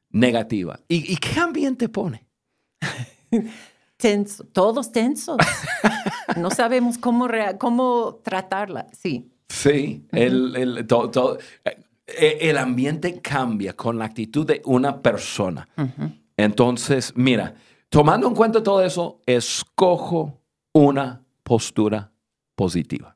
negativa. 0.09 0.77
¿Y, 0.89 1.15
qué 1.15 1.39
ambiente 1.39 1.87
pone? 1.87 2.27
Tenso, 3.97 4.43
todos 4.51 4.91
tensos. 4.91 5.37
no 6.37 6.51
sabemos 6.51 6.97
cómo, 6.97 7.29
cómo 7.57 8.19
tratarla, 8.21 8.87
sí. 8.91 9.31
Sí, 9.47 10.05
el, 10.11 10.55
el, 10.57 10.87
eh, 12.05 12.37
el, 12.41 12.57
ambiente 12.57 13.21
cambia 13.21 13.73
con 13.77 13.97
la 13.97 14.05
actitud 14.05 14.45
de 14.45 14.61
una 14.65 15.01
persona. 15.01 15.69
Entonces, 16.35 17.13
mira, 17.15 17.55
tomando 17.87 18.27
en 18.27 18.35
cuenta 18.35 18.61
todo 18.61 18.83
eso, 18.83 19.21
escojo 19.25 20.41
una 20.73 21.23
postura 21.43 22.11
positiva. 22.55 23.15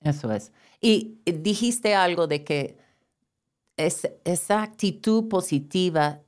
Eso 0.00 0.32
es. 0.32 0.52
Y 0.80 1.18
dijiste 1.24 1.94
algo 1.94 2.26
de 2.26 2.44
que 2.44 2.78
esa 3.76 4.62
actitud 4.62 5.28
positiva 5.28 6.20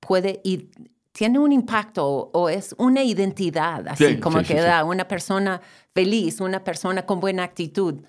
puede 0.00 0.40
ir, 0.44 0.70
tiene 1.12 1.38
un 1.38 1.52
impacto 1.52 2.30
o 2.32 2.48
es 2.48 2.74
una 2.78 3.02
identidad, 3.02 3.86
así 3.88 4.18
como 4.18 4.42
que 4.42 4.54
da 4.54 4.84
una 4.84 5.06
persona 5.06 5.60
feliz, 5.92 6.40
una 6.40 6.62
persona 6.62 7.04
con 7.04 7.20
buena 7.20 7.44
actitud. 7.44 8.02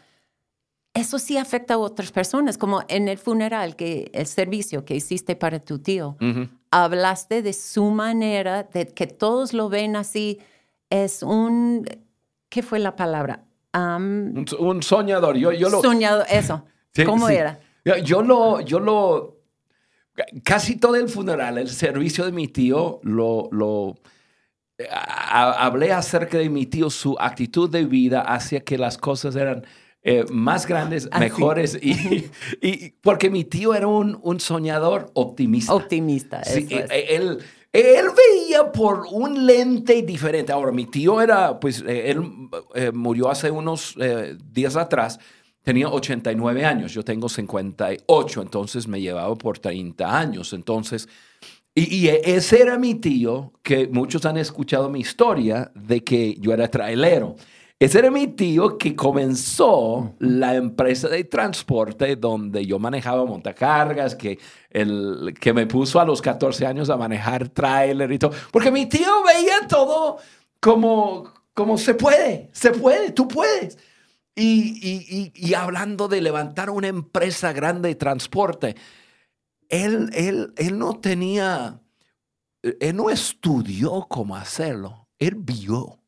Eso 0.93 1.19
sí 1.19 1.37
afecta 1.37 1.75
a 1.75 1.77
otras 1.77 2.11
personas, 2.11 2.57
como 2.57 2.83
en 2.87 3.07
el 3.07 3.17
funeral, 3.17 3.75
que 3.75 4.09
el 4.13 4.25
servicio 4.25 4.85
que 4.85 4.95
hiciste 4.95 5.35
para 5.35 5.59
tu 5.59 5.79
tío. 5.79 6.17
Hablaste 6.71 7.41
de 7.41 7.53
su 7.53 7.85
manera, 7.85 8.63
de 8.63 8.87
que 8.87 9.07
todos 9.07 9.53
lo 9.53 9.69
ven 9.69 9.95
así. 9.95 10.39
Es 10.89 11.21
un, 11.21 11.85
¿qué 12.49 12.63
fue 12.63 12.79
la 12.79 12.95
palabra? 12.95 13.43
Un, 13.73 14.83
soñador. 14.83 15.37
Yo, 15.37 15.51
yo 15.51 15.69
Soñador, 15.81 16.25
eso. 16.29 16.65
¿Cómo 17.05 17.29
era? 17.29 17.59
Yo 18.03 18.21
lo, 18.21 18.61
yo 18.61 18.79
lo, 18.79 19.37
casi 20.43 20.77
todo 20.77 20.95
el 20.95 21.09
funeral, 21.09 21.57
el 21.57 21.69
servicio 21.69 22.25
de 22.25 22.31
mi 22.31 22.47
tío, 22.47 22.99
lo, 23.03 23.49
lo 23.51 23.95
hablé 24.89 25.91
acerca 25.91 26.37
de 26.37 26.49
mi 26.49 26.65
tío, 26.65 26.89
su 26.89 27.15
actitud 27.19 27.69
de 27.69 27.85
vida 27.85 28.21
hacia 28.21 28.61
que 28.61 28.77
las 28.77 28.97
cosas 28.97 29.35
eran 29.35 29.65
eh, 30.01 30.23
más 30.31 30.65
grandes, 30.65 31.09
ah, 31.11 31.19
mejores, 31.19 31.77
y, 31.81 32.29
y, 32.61 32.91
porque 33.01 33.29
mi 33.29 33.43
tío 33.43 33.73
era 33.73 33.87
un, 33.87 34.17
un 34.21 34.39
soñador 34.39 35.11
optimista. 35.13 35.73
Optimista, 35.73 36.43
sí, 36.43 36.67
eh, 36.69 36.85
eh, 36.89 37.05
él, 37.09 37.39
él 37.71 38.07
veía 38.15 38.71
por 38.71 39.05
un 39.11 39.45
lente 39.45 40.01
diferente. 40.01 40.51
Ahora, 40.51 40.71
mi 40.71 40.85
tío 40.85 41.21
era, 41.21 41.59
pues, 41.59 41.83
él 41.87 42.21
murió 42.93 43.29
hace 43.29 43.51
unos 43.51 43.95
días 44.51 44.75
atrás, 44.75 45.19
tenía 45.63 45.89
89 45.89 46.65
años, 46.65 46.93
yo 46.93 47.03
tengo 47.03 47.29
58, 47.29 48.41
entonces 48.41 48.87
me 48.87 49.01
llevaba 49.01 49.35
por 49.35 49.59
30 49.59 50.19
años, 50.19 50.53
entonces... 50.53 51.07
Y, 51.75 51.95
y, 51.95 52.07
ese 52.09 52.61
era 52.61 52.79
mi 52.79 52.95
tío, 52.95 53.53
que 53.61 53.87
muchos 53.87 54.25
han 54.25 54.37
escuchado 54.37 54.89
mi 54.89 55.01
historia 55.01 55.71
de 55.75 56.03
que 56.03 56.35
yo 56.39 56.51
era 56.51 56.67
trailero. 56.67 57.35
Ese 57.79 57.99
era 57.99 58.11
mi 58.11 58.27
tío 58.27 58.77
que 58.77 58.93
comenzó 58.93 60.13
la 60.19 60.55
empresa 60.55 61.07
de 61.07 61.23
transporte 61.23 62.17
donde 62.17 62.65
yo 62.65 62.77
manejaba 62.77 63.23
montacargas, 63.23 64.15
que, 64.15 64.37
el, 64.69 65.33
que 65.39 65.53
me 65.53 65.65
puso 65.65 65.97
a 66.01 66.05
los 66.05 66.21
14 66.21 66.65
años 66.65 66.89
a 66.89 66.97
manejar 66.97 67.47
trailer 67.47 68.11
y 68.11 68.19
todo. 68.19 68.33
Porque 68.51 68.69
mi 68.69 68.85
tío 68.87 69.23
veía 69.23 69.65
todo 69.69 70.17
como, 70.59 71.31
como 71.53 71.77
se 71.77 71.93
puede, 71.93 72.49
se 72.51 72.71
puede, 72.71 73.13
tú 73.13 73.29
puedes. 73.29 73.77
Y, 74.35 74.79
y, 74.81 75.31
y, 75.33 75.53
hablando 75.53 76.09
de 76.09 76.21
levantar 76.21 76.69
una 76.69 76.87
empresa 76.87 77.53
grande 77.53 77.89
de 77.89 77.95
transporte, 77.95 78.75
él, 79.69 80.09
él, 80.13 80.53
él 80.57 80.77
no 80.77 80.99
tenía, 80.99 81.81
él 82.61 82.95
no 82.95 83.09
estudió 83.09 84.05
cómo 84.09 84.35
hacerlo, 84.35 85.07
él 85.17 85.35
vio. 85.35 85.98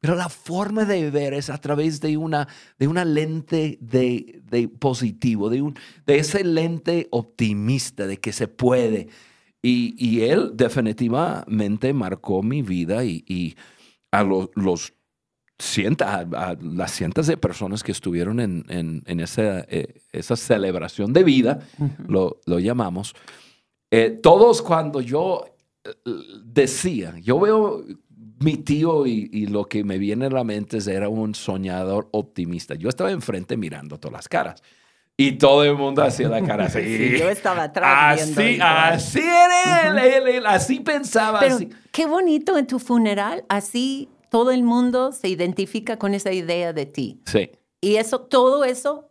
Pero 0.00 0.14
la 0.14 0.28
forma 0.28 0.84
de 0.84 1.10
ver 1.10 1.34
es 1.34 1.50
a 1.50 1.58
través 1.58 2.00
de 2.00 2.16
una, 2.16 2.46
de 2.78 2.86
una 2.86 3.04
lente 3.04 3.78
de, 3.80 4.40
de 4.44 4.68
positivo, 4.68 5.50
de, 5.50 5.62
un, 5.62 5.76
de 6.06 6.18
ese 6.18 6.44
lente 6.44 7.08
optimista 7.10 8.06
de 8.06 8.18
que 8.18 8.32
se 8.32 8.46
puede. 8.46 9.08
Y, 9.60 9.94
y 9.98 10.22
él 10.22 10.52
definitivamente 10.54 11.92
marcó 11.92 12.44
mi 12.44 12.62
vida 12.62 13.04
y, 13.04 13.24
y 13.26 13.56
a 14.12 14.22
los, 14.22 14.50
los 14.54 14.92
cientos, 15.58 16.06
a, 16.06 16.56
las 16.60 16.92
cientos 16.92 17.26
de 17.26 17.36
personas 17.36 17.82
que 17.82 17.92
estuvieron 17.92 18.40
en, 18.40 18.64
en, 18.68 19.02
en 19.06 19.20
esa, 19.20 19.60
eh, 19.68 20.00
esa, 20.12 20.36
celebración 20.36 21.12
de 21.12 21.24
vida, 21.24 21.66
lo, 22.06 22.40
lo, 22.46 22.58
llamamos, 22.60 23.14
eh, 23.90 24.10
todos 24.22 24.62
cuando 24.62 25.00
yo 25.00 25.44
eh, 25.84 25.90
decía, 26.44 27.18
yo 27.18 27.40
veo 27.40 27.84
mi 28.40 28.56
tío 28.56 29.06
y, 29.06 29.46
lo 29.46 29.64
que 29.64 29.84
me 29.84 29.98
viene 29.98 30.26
a 30.26 30.30
la 30.30 30.44
mente 30.44 30.78
es 30.78 30.86
era 30.86 31.08
un 31.08 31.34
soñador 31.34 32.08
optimista. 32.12 32.74
Yo 32.74 32.88
estaba 32.88 33.10
enfrente 33.10 33.56
mirando 33.56 33.98
todas 33.98 34.12
las 34.12 34.28
caras. 34.28 34.62
Y 35.16 35.32
todo 35.32 35.64
el 35.64 35.74
mundo 35.74 36.02
hacía 36.02 36.28
la 36.28 36.44
cara 36.44 36.66
así. 36.66 37.18
yo 37.18 37.28
estaba 37.28 37.64
atrás 37.64 38.22
así, 38.22 38.58
Así 38.60 39.18
era 39.18 40.06
él, 40.06 40.46
así 40.46 40.78
pensaba. 40.78 41.40
Pero 41.40 41.58
qué 41.90 42.06
bonito 42.06 42.56
en 42.56 42.68
tu 42.68 42.78
funeral, 42.78 43.44
así 43.48 44.08
todo 44.30 44.52
el 44.52 44.62
mundo 44.62 45.10
se 45.10 45.28
identifica 45.28 45.98
con 45.98 46.14
esa 46.14 46.32
idea 46.32 46.72
de 46.72 46.86
ti. 46.86 47.20
Sí. 47.26 47.50
Y 47.80 47.96
eso, 47.96 48.20
todo 48.20 48.64
eso 48.64 49.08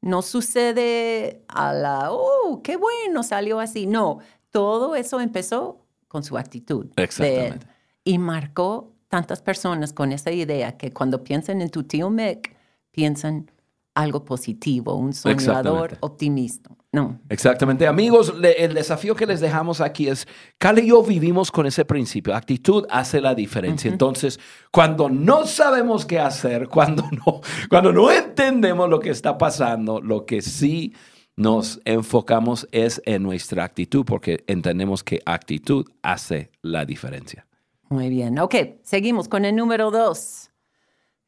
no 0.00 0.22
sucede 0.22 1.42
a 1.48 1.72
la, 1.72 2.12
oh, 2.12 2.60
qué 2.62 2.76
bueno, 2.76 3.24
salió 3.24 3.58
así. 3.58 3.86
No, 3.86 4.20
todo 4.50 4.94
eso 4.94 5.20
empezó 5.20 5.84
con 6.06 6.22
su 6.22 6.38
actitud. 6.38 6.86
Exactamente 6.94 7.77
y 8.08 8.16
marcó 8.16 8.94
tantas 9.08 9.42
personas 9.42 9.92
con 9.92 10.12
esa 10.12 10.30
idea 10.30 10.78
que 10.78 10.92
cuando 10.92 11.22
piensan 11.22 11.60
en 11.60 11.68
tu 11.68 11.82
tío 11.82 12.08
Mick, 12.08 12.56
piensan 12.90 13.50
algo 13.92 14.24
positivo, 14.24 14.94
un 14.94 15.12
soñador 15.12 15.98
optimista. 16.00 16.70
No. 16.90 17.20
Exactamente. 17.28 17.86
Amigos, 17.86 18.32
el 18.42 18.72
desafío 18.72 19.14
que 19.14 19.26
les 19.26 19.40
dejamos 19.40 19.82
aquí 19.82 20.08
es, 20.08 20.26
Cal 20.56 20.78
y 20.78 20.88
yo 20.88 21.02
vivimos 21.02 21.50
con 21.50 21.66
ese 21.66 21.84
principio. 21.84 22.34
Actitud 22.34 22.86
hace 22.88 23.20
la 23.20 23.34
diferencia. 23.34 23.90
Entonces, 23.90 24.40
cuando 24.72 25.10
no 25.10 25.46
sabemos 25.46 26.06
qué 26.06 26.18
hacer, 26.18 26.66
cuando 26.70 27.04
no, 27.10 27.42
cuando 27.68 27.92
no 27.92 28.10
entendemos 28.10 28.88
lo 28.88 29.00
que 29.00 29.10
está 29.10 29.36
pasando, 29.36 30.00
lo 30.00 30.24
que 30.24 30.40
sí 30.40 30.94
nos 31.36 31.78
enfocamos 31.84 32.66
es 32.72 33.02
en 33.04 33.22
nuestra 33.22 33.64
actitud, 33.64 34.06
porque 34.06 34.44
entendemos 34.46 35.04
que 35.04 35.20
actitud 35.26 35.84
hace 36.02 36.50
la 36.62 36.86
diferencia. 36.86 37.47
Muy 37.88 38.10
bien. 38.10 38.38
Ok, 38.38 38.54
seguimos 38.82 39.28
con 39.28 39.44
el 39.44 39.56
número 39.56 39.90
dos 39.90 40.50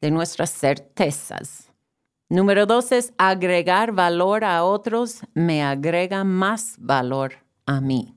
de 0.00 0.10
nuestras 0.10 0.50
certezas. 0.50 1.70
Número 2.28 2.66
dos 2.66 2.92
es 2.92 3.12
agregar 3.18 3.92
valor 3.92 4.44
a 4.44 4.62
otros 4.64 5.20
me 5.34 5.62
agrega 5.62 6.22
más 6.22 6.76
valor 6.78 7.34
a 7.66 7.80
mí. 7.80 8.14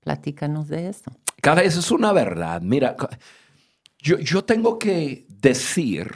Platícanos 0.00 0.68
de 0.68 0.88
eso. 0.88 1.10
Cada 1.42 1.62
vez 1.62 1.76
es 1.76 1.90
una 1.90 2.12
verdad. 2.12 2.62
Mira, 2.62 2.96
yo, 3.98 4.18
yo 4.18 4.44
tengo 4.44 4.78
que 4.78 5.26
decir, 5.28 6.10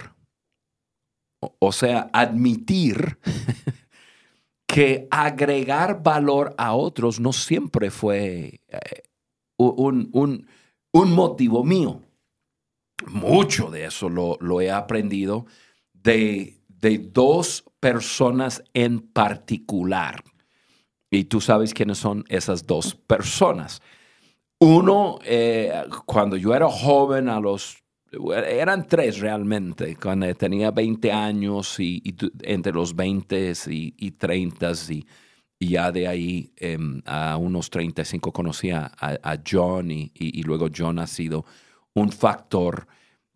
o, 1.41 1.73
sea, 1.73 2.11
admitir 2.13 3.19
que 4.67 5.09
agregar 5.11 6.03
valor 6.03 6.55
a 6.59 6.75
otros 6.75 7.19
no 7.19 7.33
siempre 7.33 7.91
fue 7.91 8.61
eh, 8.69 9.03
un, 9.57 10.47
motivo 10.93 11.65
mío. 11.65 12.01
Mucho 13.07 13.71
de 13.71 13.87
eso 13.87 14.09
lo, 14.09 14.61
he 14.61 14.71
aprendido 14.71 15.47
de, 15.93 16.59
dos 17.13 17.65
personas 17.81 18.63
en 18.75 19.01
particular. 19.01 20.23
Y 21.11 21.25
tú 21.25 21.41
sabes 21.41 21.75
quiénes 21.75 21.99
son 21.99 22.25
esas 22.29 22.67
dos 22.67 22.95
personas. 22.95 23.83
Uno, 24.59 25.19
eh, 25.25 25.73
cuando 26.07 26.37
yo 26.37 26.55
era 26.55 26.69
joven, 26.69 27.29
a 27.29 27.41
los 27.41 27.83
eran 28.13 28.87
tres 28.87 29.21
realmente, 29.21 29.97
cuando 29.97 30.33
tenía 30.35 30.71
20 30.71 31.11
años 31.11 31.81
y, 31.81 32.03
entre 32.43 32.73
los 32.73 32.95
20 32.95 33.53
y, 33.69 33.95
y 33.97 34.11
30 34.13 34.73
y 34.91 35.07
y 35.63 35.69
ya 35.69 35.93
de 35.93 36.09
ahí 36.09 36.53
em, 36.57 37.03
a 37.07 37.37
unos 37.37 37.71
35 37.71 38.33
conocí 38.33 38.73
a, 38.73 38.91
a 38.99 39.39
John 39.49 39.93
y, 39.93 40.43
luego 40.43 40.67
John 40.77 40.99
ha 40.99 41.07
sido 41.07 41.45
un 41.95 42.11
factor 42.11 42.89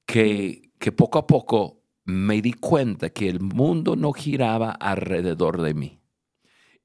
que, 0.05 0.73
que 0.77 0.91
poco 0.91 1.21
a 1.21 1.27
poco 1.29 1.85
me 2.05 2.43
di 2.43 2.53
cuenta 2.53 3.11
que 3.11 3.29
el 3.29 3.39
mundo 3.39 3.95
no 3.95 4.12
giraba 4.12 4.73
alrededor 4.73 5.62
de 5.62 5.75
mí. 5.75 6.01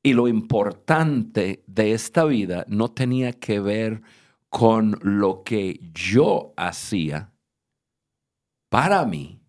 Y 0.04 0.14
lo 0.14 0.28
importante 0.28 1.64
de 1.66 1.94
esta 1.94 2.24
vida 2.26 2.64
no 2.68 2.92
tenía 2.92 3.34
que 3.34 3.60
ver 3.60 4.04
con 4.48 5.00
lo 5.02 5.42
que 5.42 5.80
yo 5.92 6.54
hacía 6.56 7.32
para 8.70 9.08
mí, 9.08 9.42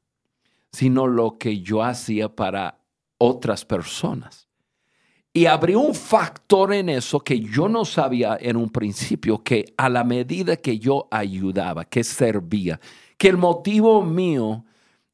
sino 0.73 1.07
lo 1.07 1.37
que 1.37 1.61
yo 1.61 1.83
hacía 1.83 2.35
para 2.35 2.79
otras 3.19 3.67
personas. 3.67 4.49
Y 5.35 5.47
abrió 5.47 5.81
un 5.81 5.95
factor 5.95 6.75
en 6.75 6.91
eso 6.91 7.21
que 7.21 7.41
yo 7.41 7.69
no 7.69 7.87
sabía 7.87 8.37
en 8.39 8.57
un 8.57 8.69
principio, 8.69 9.43
que 9.43 9.73
a 9.79 9.89
la 9.89 10.05
medida 10.05 10.57
que 10.57 10.79
yo 10.79 11.09
ayudaba, 11.11 11.87
que 11.87 12.05
servía, 12.05 12.79
que 13.17 13.29
el 13.29 13.39
motivo 13.39 14.03
mío 14.03 14.65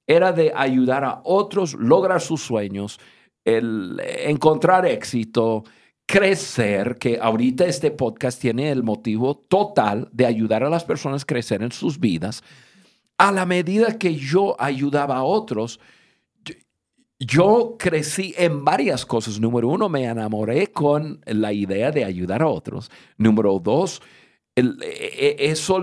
era 0.08 0.32
de 0.32 0.52
ayudar 0.56 1.04
a 1.04 1.20
otros, 1.22 1.74
lograr 1.74 2.20
sus 2.20 2.42
sueños, 2.42 2.98
el 3.44 4.00
encontrar 4.24 4.86
éxito, 4.86 5.64
crecer, 6.04 6.96
que 6.98 7.18
ahorita 7.20 7.66
este 7.66 7.90
podcast 7.90 8.40
tiene 8.40 8.70
el 8.70 8.82
motivo 8.82 9.36
total 9.36 10.08
de 10.10 10.26
ayudar 10.26 10.64
a 10.64 10.70
las 10.70 10.84
personas 10.84 11.22
a 11.22 11.26
crecer 11.26 11.62
en 11.62 11.70
sus 11.70 12.00
vidas. 12.00 12.42
A 13.18 13.30
la 13.30 13.46
medida 13.46 13.98
que 13.98 14.16
yo 14.16 14.56
ayudaba 14.58 15.18
a 15.18 15.24
otros, 15.24 15.78
yo 17.18 17.76
crecí 17.78 18.34
en 18.36 18.64
varias 18.64 19.04
cosas. 19.04 19.40
Número 19.40 19.68
uno, 19.68 19.88
me 19.88 20.04
enamoré 20.04 20.68
con 20.68 21.20
la 21.26 21.52
idea 21.52 21.90
de 21.90 22.04
ayudar 22.04 22.42
a 22.42 22.48
otros. 22.48 22.90
Número 23.16 23.58
dos, 23.58 24.00
e, 24.54 24.62
e, 24.62 25.36
eso, 25.50 25.82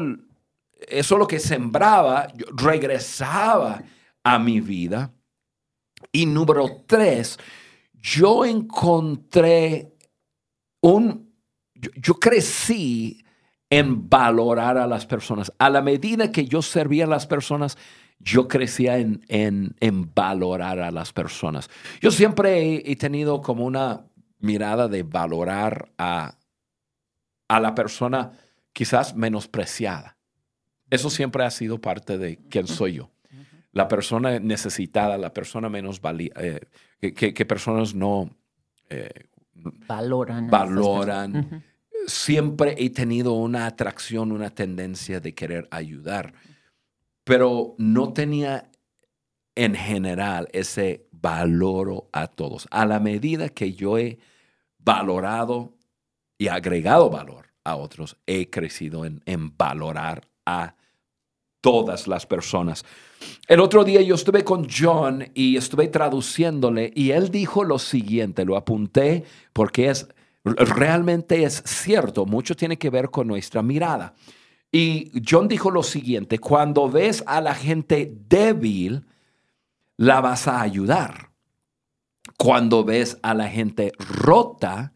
eso 0.88 1.17
lo 1.17 1.28
que 1.28 1.39
sembraba, 1.39 2.28
regresaba 2.56 3.84
a 4.24 4.39
mi 4.39 4.62
vida. 4.62 5.13
Y 6.12 6.26
número 6.26 6.84
tres, 6.86 7.38
yo 7.93 8.45
encontré 8.45 9.93
un, 10.82 11.34
yo 11.74 12.13
crecí 12.15 13.26
en 13.69 14.10
valorar 14.10 14.78
a 14.78 14.88
las 14.88 15.06
personas. 15.06 15.52
A 15.58 15.69
la 15.69 15.82
medida 15.82 16.32
que 16.32 16.45
yo 16.45 16.62
servía 16.62 17.06
a 17.06 17.08
las 17.08 17.28
personas, 17.28 17.78
yo 18.19 18.47
crecía 18.47 18.97
en, 18.97 19.23
en, 19.28 19.75
en 19.80 20.12
valorar 20.13 20.80
a 20.80 20.91
las 20.91 21.13
personas. 21.13 21.69
Yo 22.01 22.12
siempre 22.12 22.62
he, 22.62 22.91
he, 22.91 22.95
tenido 22.95 23.41
como 23.41 23.65
una 23.65 24.06
mirada 24.39 24.88
de 24.88 25.04
valorar 25.04 25.91
a, 25.97 26.38
a 27.47 27.60
la 27.60 27.75
persona 27.75 28.32
quizás 28.73 29.15
menospreciada. 29.15 30.17
Eso 30.89 31.10
siempre 31.10 31.43
ha 31.43 31.51
sido 31.51 31.80
parte 31.80 32.17
de 32.17 32.38
quién 32.49 32.67
soy 32.67 32.93
yo. 32.93 33.12
La 33.71 33.88
persona 33.88 34.39
necesitada, 34.39 35.17
la 35.17 35.34
persona 35.34 35.69
menos 35.69 35.99
valía, 35.99 36.32
eh, 36.38 36.62
que, 37.13 37.34
que, 37.34 37.45
personas 37.45 37.93
no 37.93 38.30
eh, 38.89 39.28
valoran. 39.88 40.49
Valoran. 40.49 41.63
Siempre 42.08 42.75
he 42.78 42.89
tenido 42.91 43.34
una 43.34 43.65
atracción, 43.65 44.32
una 44.32 44.49
tendencia 44.51 45.19
de 45.19 45.34
querer 45.34 45.67
ayudar, 45.71 46.34
pero 47.26 47.76
no 47.78 48.14
tenía 48.14 48.72
en 49.56 49.76
general 49.76 50.48
ese 50.54 51.08
valoro 51.12 52.08
a 52.14 52.28
todos. 52.28 52.68
A 52.72 52.86
la 52.86 53.02
medida 53.02 53.50
que 53.50 53.74
yo 53.74 53.98
he 53.98 54.20
valorado 54.80 55.74
y 56.38 56.48
agregado 56.48 57.10
valor 57.10 57.48
a 57.64 57.76
otros, 57.76 58.16
he 58.26 58.50
crecido 58.50 59.06
en, 59.06 59.22
en 59.26 59.58
valorar 59.58 60.30
a 60.46 60.76
todas 61.62 62.08
las 62.08 62.28
personas. 62.28 62.86
El 63.48 63.60
otro 63.60 63.84
día 63.84 64.02
yo 64.02 64.14
estuve 64.16 64.44
con 64.44 64.68
John 64.70 65.26
y 65.34 65.58
estuve 65.58 65.88
traduciéndole 65.88 66.92
y 66.94 67.10
él 67.10 67.32
dijo 67.32 67.64
lo 67.64 67.80
siguiente, 67.80 68.46
lo 68.46 68.56
apunté 68.56 69.24
porque 69.52 69.90
es 69.90 70.08
realmente 70.44 71.44
es 71.44 71.64
cierto, 71.66 72.28
mucho 72.28 72.56
tiene 72.56 72.78
que 72.78 72.92
ver 72.92 73.10
con 73.10 73.28
nuestra 73.28 73.64
mirada. 73.64 74.14
Y 74.78 75.10
John 75.26 75.48
dijo 75.48 75.72
lo 75.72 75.84
siguiente, 75.84 76.38
cuando 76.38 76.90
ves 76.90 77.24
a 77.28 77.40
la 77.40 77.56
gente 77.56 78.14
débil, 78.28 79.06
la 79.96 80.20
vas 80.20 80.50
a 80.50 80.60
ayudar. 80.60 81.32
Cuando 82.38 82.84
ves 82.84 83.18
a 83.22 83.34
la 83.34 83.48
gente 83.48 83.94
rota, 83.98 84.92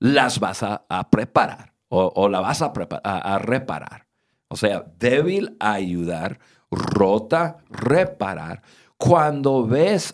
las 0.00 0.38
vas 0.38 0.62
a, 0.62 1.08
preparar 1.10 1.72
o, 1.88 2.28
la 2.28 2.40
vas 2.40 2.60
a, 2.60 2.74
a 3.02 3.38
reparar. 3.38 4.06
O 4.48 4.56
sea, 4.56 4.84
débil 4.98 5.56
ayudar, 5.60 6.38
rota 6.70 7.56
reparar. 7.70 8.60
Cuando 8.98 9.66
ves 9.66 10.12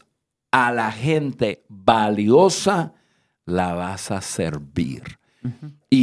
a 0.53 0.71
la 0.71 0.93
gente 0.93 1.65
valiosa, 1.69 2.93
la 3.47 3.75
vas 3.75 4.13
a 4.13 4.21
servir. 4.21 5.19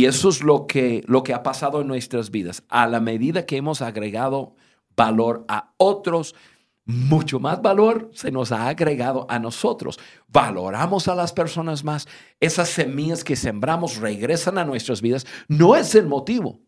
Y 0.03 0.05
eso 0.05 0.27
es 0.27 0.43
lo 0.43 0.67
que, 0.67 1.01
lo 1.07 1.23
que 1.23 1.33
ha 1.33 1.43
pasado 1.43 1.79
en 1.79 1.87
nuestras 1.87 2.29
vidas. 2.29 2.65
A 2.67 2.87
la 2.87 2.99
medida 2.99 3.45
que 3.45 3.55
hemos 3.55 3.81
agregado 3.81 4.53
valor 4.97 5.45
a 5.47 5.71
otros, 5.77 6.35
mucho 6.83 7.39
más 7.39 7.61
valor 7.61 8.11
se 8.13 8.29
nos 8.29 8.51
ha 8.51 8.67
agregado 8.67 9.25
a 9.29 9.39
nosotros. 9.39 9.97
Valoramos 10.27 11.07
a 11.07 11.15
las 11.15 11.31
personas 11.31 11.85
más. 11.85 12.09
Esas 12.41 12.67
semillas 12.67 13.23
que 13.23 13.37
sembramos 13.37 13.95
regresan 13.95 14.57
a 14.57 14.65
nuestras 14.65 15.01
vidas. 15.01 15.25
No 15.47 15.73
es 15.73 15.95
el 15.95 16.05
motivo. 16.05 16.59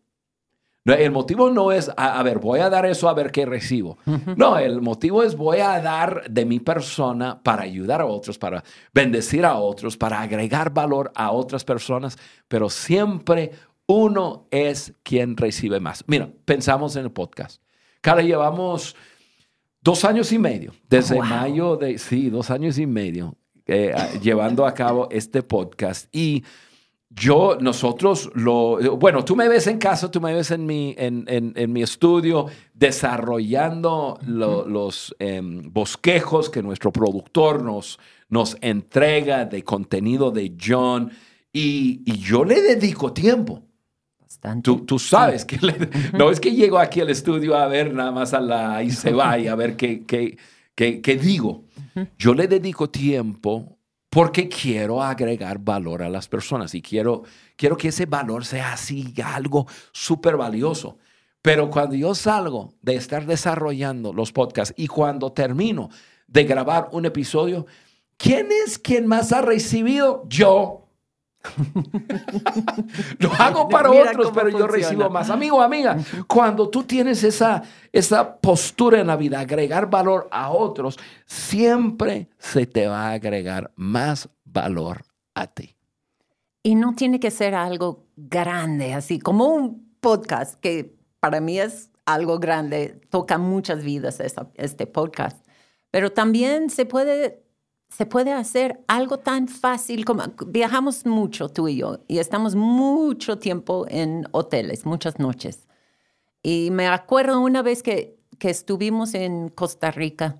El 0.94 1.10
motivo 1.10 1.50
no 1.50 1.72
es, 1.72 1.90
a, 1.96 2.22
ver, 2.22 2.38
voy 2.38 2.60
a 2.60 2.70
dar 2.70 2.86
eso 2.86 3.08
a 3.08 3.14
ver 3.14 3.32
qué 3.32 3.44
recibo. 3.44 3.98
No, 4.36 4.56
el 4.56 4.80
motivo 4.80 5.24
es 5.24 5.36
voy 5.36 5.58
a 5.58 5.80
dar 5.80 6.30
de 6.30 6.44
mi 6.44 6.60
persona 6.60 7.42
para 7.42 7.62
ayudar 7.62 8.00
a 8.00 8.06
otros, 8.06 8.38
para 8.38 8.62
bendecir 8.94 9.44
a 9.44 9.56
otros, 9.56 9.96
para 9.96 10.20
agregar 10.20 10.72
valor 10.72 11.10
a 11.16 11.32
otras 11.32 11.64
personas, 11.64 12.16
pero 12.46 12.70
siempre 12.70 13.50
uno 13.86 14.46
es 14.50 14.92
quien 15.02 15.36
recibe 15.36 15.80
más. 15.80 16.04
Mira, 16.06 16.28
pensamos 16.44 16.94
en 16.94 17.04
el 17.04 17.10
podcast. 17.10 17.60
Cara, 18.00 18.22
llevamos 18.22 18.94
dos 19.80 20.04
años 20.04 20.30
y 20.30 20.38
medio, 20.38 20.72
desde 20.88 21.18
mayo 21.18 21.76
de, 21.76 21.98
sí, 21.98 22.30
dos 22.30 22.50
años 22.50 22.78
y 22.78 22.86
medio, 22.86 23.34
eh, 23.66 23.92
llevando 24.22 24.64
a 24.64 24.72
cabo 24.72 25.08
este 25.10 25.42
podcast 25.42 26.06
y 26.14 26.44
yo, 27.18 27.56
nosotros 27.58 28.30
lo, 28.34 28.78
bueno, 28.98 29.24
tú 29.24 29.34
me 29.34 29.48
ves 29.48 29.66
en 29.68 29.78
casa, 29.78 30.10
tú 30.10 30.20
me 30.20 30.34
ves 30.34 30.50
en 30.50 30.66
mi, 30.66 30.94
en, 30.98 31.24
en, 31.26 31.72
mi 31.72 31.82
estudio 31.82 32.46
desarrollando 32.74 34.18
los 34.26 35.16
em, 35.18 35.62
bosquejos 35.72 36.50
que 36.50 36.62
nuestro 36.62 36.92
productor 36.92 37.62
nos, 37.62 37.98
nos 38.28 38.58
entrega 38.60 39.46
de 39.46 39.64
contenido 39.64 40.30
de 40.30 40.54
John 40.62 41.10
y, 41.50 42.02
y 42.04 42.18
yo 42.18 42.44
le 42.44 42.60
dedico 42.60 43.14
tiempo. 43.14 43.62
Bastante. 44.20 44.64
Tú, 44.64 44.84
tú 44.84 44.98
sabes 44.98 45.46
que 45.46 45.58
no 46.12 46.30
es 46.30 46.38
que 46.38 46.52
llego 46.52 46.78
aquí 46.78 47.00
al 47.00 47.08
estudio 47.08 47.56
a 47.56 47.66
ver 47.66 47.94
nada 47.94 48.12
más 48.12 48.34
a 48.34 48.40
la 48.40 48.82
y 48.82 48.90
se 48.90 49.12
va 49.12 49.38
y 49.38 49.48
a 49.48 49.54
ver 49.54 49.74
qué, 49.76 50.04
qué, 50.04 50.36
qué, 50.74 51.00
qué 51.00 51.16
digo. 51.16 51.64
Yo 52.18 52.34
le 52.34 52.46
dedico 52.46 52.90
tiempo 52.90 53.75
porque 54.16 54.48
quiero 54.48 55.02
agregar 55.02 55.58
valor 55.58 56.02
a 56.02 56.08
las 56.08 56.26
personas 56.26 56.74
y 56.74 56.80
quiero, 56.80 57.24
quiero 57.54 57.76
que 57.76 57.88
ese 57.88 58.06
valor 58.06 58.46
sea 58.46 58.72
así, 58.72 59.12
algo 59.22 59.66
súper 59.92 60.38
valioso. 60.38 60.96
Pero 61.42 61.68
cuando 61.68 61.96
yo 61.96 62.14
salgo 62.14 62.72
de 62.80 62.94
estar 62.94 63.26
desarrollando 63.26 64.14
los 64.14 64.32
podcasts 64.32 64.72
y 64.74 64.86
cuando 64.86 65.32
termino 65.32 65.90
de 66.28 66.44
grabar 66.44 66.88
un 66.92 67.04
episodio, 67.04 67.66
¿quién 68.16 68.48
es 68.64 68.78
quien 68.78 69.06
más 69.06 69.34
ha 69.34 69.42
recibido? 69.42 70.24
Yo. 70.30 70.85
Lo 73.18 73.32
hago 73.32 73.68
para 73.68 73.90
otros, 73.90 74.32
pero 74.34 74.48
yo 74.48 74.66
recibo 74.66 75.10
más. 75.10 75.30
Amigo, 75.30 75.60
amiga, 75.62 75.96
cuando 76.26 76.68
tú 76.68 76.82
tienes 76.82 77.24
esa, 77.24 77.62
esa 77.92 78.36
postura 78.36 79.00
en 79.00 79.06
la 79.08 79.16
vida, 79.16 79.40
agregar 79.40 79.88
valor 79.90 80.28
a 80.30 80.50
otros, 80.50 80.98
siempre 81.26 82.28
se 82.38 82.66
te 82.66 82.86
va 82.86 83.08
a 83.08 83.12
agregar 83.12 83.72
más 83.76 84.28
valor 84.44 85.04
a 85.34 85.46
ti. 85.46 85.76
Y 86.62 86.74
no 86.74 86.94
tiene 86.94 87.20
que 87.20 87.30
ser 87.30 87.54
algo 87.54 88.06
grande, 88.16 88.94
así 88.94 89.18
como 89.18 89.46
un 89.46 89.96
podcast, 90.00 90.58
que 90.60 90.96
para 91.20 91.40
mí 91.40 91.58
es 91.58 91.90
algo 92.04 92.38
grande, 92.38 93.00
toca 93.10 93.38
muchas 93.38 93.82
vidas 93.82 94.20
este 94.20 94.86
podcast, 94.86 95.44
pero 95.90 96.12
también 96.12 96.70
se 96.70 96.86
puede 96.86 97.45
se 97.88 98.06
puede 98.06 98.32
hacer 98.32 98.80
algo 98.88 99.18
tan 99.18 99.48
fácil 99.48 100.04
como 100.04 100.24
viajamos 100.46 101.06
mucho 101.06 101.48
tú 101.48 101.68
y 101.68 101.76
yo 101.76 102.00
y 102.08 102.18
estamos 102.18 102.54
mucho 102.54 103.38
tiempo 103.38 103.86
en 103.88 104.26
hoteles, 104.32 104.84
muchas 104.84 105.18
noches. 105.18 105.66
Y 106.42 106.70
me 106.70 106.88
acuerdo 106.88 107.40
una 107.40 107.62
vez 107.62 107.82
que, 107.82 108.18
que 108.38 108.50
estuvimos 108.50 109.14
en 109.14 109.48
Costa 109.48 109.90
Rica 109.90 110.36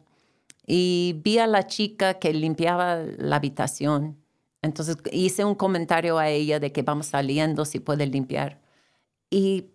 y 0.66 1.20
vi 1.24 1.38
a 1.38 1.46
la 1.46 1.66
chica 1.66 2.14
que 2.14 2.32
limpiaba 2.32 2.96
la 2.96 3.36
habitación. 3.36 4.18
Entonces 4.62 4.96
hice 5.12 5.44
un 5.44 5.54
comentario 5.54 6.18
a 6.18 6.28
ella 6.28 6.60
de 6.60 6.72
que 6.72 6.82
vamos 6.82 7.06
saliendo, 7.06 7.64
si 7.64 7.80
puede 7.80 8.06
limpiar. 8.06 8.60
Y 9.30 9.66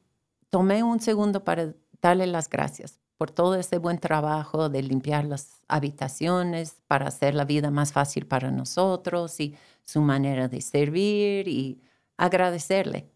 tomé 0.50 0.84
un 0.84 1.00
segundo 1.00 1.44
para 1.44 1.74
darle 2.02 2.28
las 2.28 2.50
gracias 2.50 3.01
por 3.22 3.30
todo 3.30 3.54
ese 3.54 3.78
buen 3.78 4.00
trabajo 4.00 4.68
de 4.68 4.82
limpiar 4.82 5.26
las 5.26 5.62
habitaciones 5.68 6.82
para 6.88 7.10
hacer 7.10 7.36
la 7.36 7.46
vida 7.46 7.70
más 7.70 7.94
fácil 7.94 8.26
para 8.26 8.50
nosotros 8.50 9.40
y 9.40 9.54
su 9.86 10.02
manera 10.02 10.48
de 10.48 10.60
servir 10.60 11.48
y 11.48 11.80
agradecerle. 12.18 13.12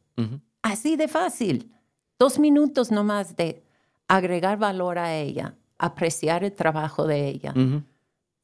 Así 0.61 0.95
de 0.95 1.07
fácil. 1.07 1.73
Dos 2.19 2.37
minutos 2.37 2.91
nomás 2.91 3.35
de 3.35 3.63
agregar 4.07 4.59
valor 4.59 4.99
a 4.99 5.15
ella, 5.15 5.55
apreciar 5.79 6.43
el 6.43 6.53
trabajo 6.53 7.07
de 7.07 7.27
ella. 7.27 7.55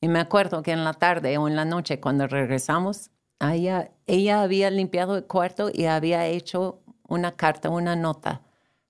Y 0.02 0.08
me 0.08 0.20
acuerdo 0.20 0.64
que 0.64 0.72
en 0.72 0.84
la 0.84 0.94
tarde 0.94 1.38
o 1.38 1.48
en 1.48 1.56
la 1.56 1.66
noche 1.66 2.00
cuando 2.00 2.26
regresamos, 2.26 3.12
ella, 3.40 3.92
ella 4.08 4.42
había 4.42 4.72
limpiado 4.72 5.16
el 5.16 5.26
cuarto 5.26 5.70
y 5.72 5.86
había 5.86 6.26
hecho 6.26 6.82
una 7.08 7.34
carta, 7.34 7.70
una 7.70 7.96
nota 7.96 8.42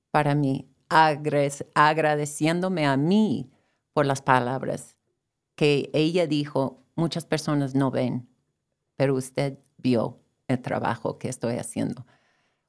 para 0.09 0.35
mí 0.35 0.70
agradeciéndome 0.91 2.85
a 2.85 2.97
mí 2.97 3.49
por 3.93 4.05
las 4.05 4.21
palabras 4.21 4.97
que 5.55 5.89
ella 5.93 6.27
dijo, 6.27 6.83
muchas 6.95 7.25
personas 7.25 7.75
no 7.75 7.91
ven, 7.91 8.27
pero 8.95 9.15
usted 9.15 9.59
vio 9.77 10.19
el 10.47 10.61
trabajo 10.61 11.17
que 11.17 11.29
estoy 11.29 11.57
haciendo. 11.57 12.05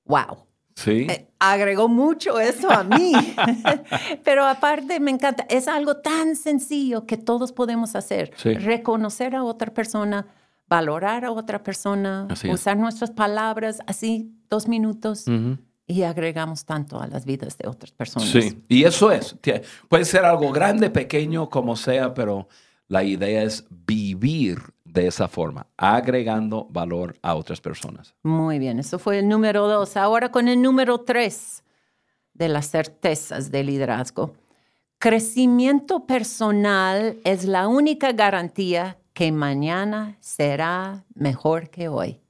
¡Wow! 0.05 0.47
Sí. 0.75 1.07
Eh, 1.11 1.29
agregó 1.39 1.89
mucho 1.89 2.41
eso 2.41 2.71
a 2.71 2.83
mí. 2.83 3.13
pero 4.25 4.47
aparte 4.47 5.01
me 5.01 5.11
encanta, 5.11 5.45
es 5.49 5.69
algo 5.69 5.97
tan 5.99 6.37
sencillo 6.37 7.07
que 7.07 7.17
todos 7.17 7.53
podemos 7.53 7.95
hacer. 7.95 8.33
Reconocer 8.43 9.35
a 9.35 9.45
otra 9.45 9.75
persona, 9.75 10.27
valorar 10.69 11.25
a 11.25 11.33
otra 11.33 11.63
persona, 11.63 12.27
usar 12.51 12.77
nuestras 12.77 13.11
palabras 13.11 13.81
así, 13.87 14.35
dos 14.49 14.69
minutos 14.69 15.27
y 15.87 16.03
agregamos 16.03 16.65
tanto 16.65 17.01
a 17.01 17.07
las 17.07 17.25
vidas 17.25 17.59
de 17.59 17.69
otras 17.69 17.93
personas. 17.93 18.29
Sí, 18.29 18.63
y 18.69 18.85
eso 18.85 19.11
es. 19.11 19.37
Puede 19.89 20.05
ser 20.05 20.25
algo 20.25 20.51
grande, 20.53 20.91
pequeño, 20.91 21.49
como 21.51 21.77
sea, 21.77 22.15
pero 22.15 22.49
la 22.89 23.03
idea 23.05 23.43
es 23.43 23.65
vivir 23.71 24.59
de 24.85 25.07
esa 25.07 25.27
forma, 25.27 25.67
agregando 25.77 26.67
valor 26.71 27.17
a 27.23 27.35
otras 27.35 27.61
personas. 27.61 28.15
Muy 28.23 28.59
bien, 28.59 28.79
eso 28.79 28.99
fue 28.99 29.19
el 29.19 29.29
número 29.29 29.67
dos. 29.67 29.97
Ahora 29.97 30.31
con 30.31 30.49
el 30.49 30.61
número 30.61 31.01
tres 31.01 31.65
de 32.35 32.49
las 32.49 32.71
certezas 32.71 33.51
del 33.51 33.67
liderazgo. 33.67 34.35
Crecimiento 34.99 36.07
personal 36.07 37.19
es 37.25 37.45
la 37.45 37.67
única 37.67 38.13
garantía 38.13 38.99
que 39.15 39.33
mañana 39.33 40.17
será 40.21 41.05
mejor 41.15 41.71
que 41.71 41.89
hoy. 41.89 42.21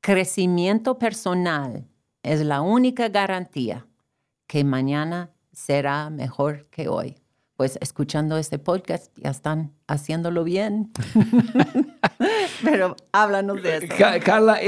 Crecimiento 0.00 0.98
personal 0.98 1.86
es 2.22 2.40
la 2.40 2.60
única 2.60 3.08
garantía 3.08 3.86
que 4.46 4.64
mañana 4.64 5.30
será 5.52 6.10
mejor 6.10 6.66
que 6.70 6.88
hoy. 6.88 7.16
Pues 7.56 7.78
escuchando 7.80 8.38
este 8.38 8.58
podcast 8.58 9.16
ya 9.16 9.30
están 9.30 9.72
haciéndolo 9.86 10.42
bien. 10.44 10.92
Pero 12.64 12.96
háblanos 13.12 13.62
de 13.62 13.76
eso. 13.76 13.86
Carla, 14.24 14.58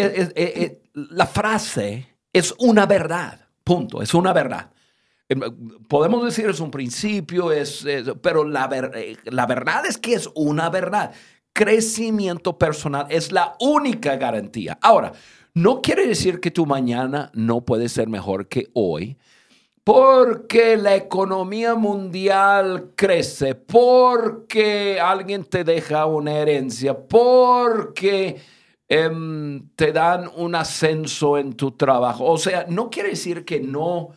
la 0.94 1.26
frase 1.26 2.08
es 2.32 2.54
una 2.58 2.86
verdad, 2.86 3.40
punto, 3.64 4.02
es 4.02 4.14
una 4.14 4.32
verdad. 4.32 4.70
Em, 5.28 5.40
podemos 5.88 6.24
decir 6.24 6.48
es 6.48 6.60
un 6.60 6.70
principio, 6.70 7.50
es, 7.50 7.86
pero 8.20 8.44
la, 8.44 8.68
eh, 8.94 9.16
la 9.24 9.46
verdad 9.46 9.86
es 9.86 9.96
que 9.96 10.14
es 10.14 10.28
una 10.34 10.68
verdad. 10.68 11.14
Crecimiento 11.54 12.58
personal 12.58 13.06
es 13.10 13.30
la 13.30 13.54
única 13.60 14.16
garantía. 14.16 14.76
Ahora, 14.82 15.12
no 15.54 15.80
quiere 15.82 16.04
decir 16.04 16.40
que 16.40 16.50
tu 16.50 16.66
mañana 16.66 17.30
no 17.32 17.64
puede 17.64 17.88
ser 17.88 18.08
mejor 18.08 18.48
que 18.48 18.70
hoy, 18.72 19.16
porque 19.84 20.76
la 20.76 20.96
economía 20.96 21.76
mundial 21.76 22.90
crece, 22.96 23.54
porque 23.54 24.98
alguien 24.98 25.44
te 25.44 25.62
deja 25.62 26.06
una 26.06 26.32
herencia, 26.32 26.98
porque 26.98 28.40
em, 28.88 29.68
te 29.76 29.92
dan 29.92 30.28
un 30.36 30.56
ascenso 30.56 31.38
en 31.38 31.52
tu 31.52 31.70
trabajo. 31.70 32.24
O 32.24 32.36
sea, 32.36 32.66
no 32.68 32.90
quiere 32.90 33.10
decir 33.10 33.44
que 33.44 33.60
no, 33.60 34.08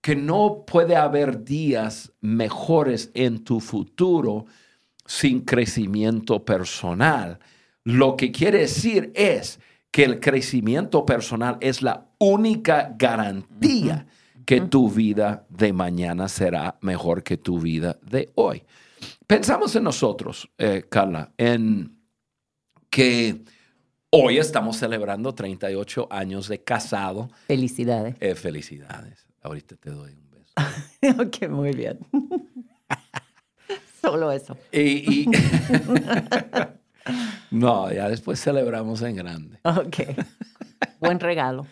que 0.00 0.14
no 0.14 0.64
puede 0.64 0.94
haber 0.94 1.42
días 1.42 2.12
mejores 2.20 3.10
en 3.14 3.42
tu 3.42 3.58
futuro 3.58 4.46
sin 5.06 5.40
crecimiento 5.40 6.44
personal. 6.44 7.38
Lo 7.84 8.16
que 8.16 8.32
quiere 8.32 8.60
decir 8.60 9.12
es 9.14 9.60
que 9.90 10.04
el 10.04 10.18
crecimiento 10.20 11.06
personal 11.06 11.56
es 11.60 11.82
la 11.82 12.06
única 12.18 12.94
garantía 12.98 14.06
que 14.44 14.60
tu 14.62 14.90
vida 14.90 15.46
de 15.48 15.72
mañana 15.72 16.28
será 16.28 16.78
mejor 16.80 17.22
que 17.22 17.36
tu 17.36 17.60
vida 17.60 17.96
de 18.02 18.32
hoy. 18.34 18.62
Pensamos 19.26 19.74
en 19.76 19.84
nosotros, 19.84 20.50
eh, 20.58 20.84
Carla, 20.88 21.32
en 21.36 21.96
que 22.90 23.42
hoy 24.10 24.38
estamos 24.38 24.76
celebrando 24.76 25.34
38 25.34 26.08
años 26.10 26.48
de 26.48 26.62
casado. 26.62 27.30
Felicidades. 27.46 28.16
Eh, 28.20 28.34
felicidades. 28.34 29.26
Ahorita 29.42 29.76
te 29.76 29.90
doy 29.90 30.12
un 30.12 30.30
beso. 30.30 31.22
ok, 31.22 31.48
muy 31.50 31.72
bien. 31.72 31.98
Solo 34.04 34.30
eso. 34.30 34.54
Y, 34.70 35.26
no, 37.50 37.90
ya 37.90 38.10
después 38.10 38.38
celebramos 38.38 39.00
en 39.00 39.16
grande. 39.16 39.58
Ok. 39.64 39.96
Buen 41.00 41.18
regalo. 41.18 41.66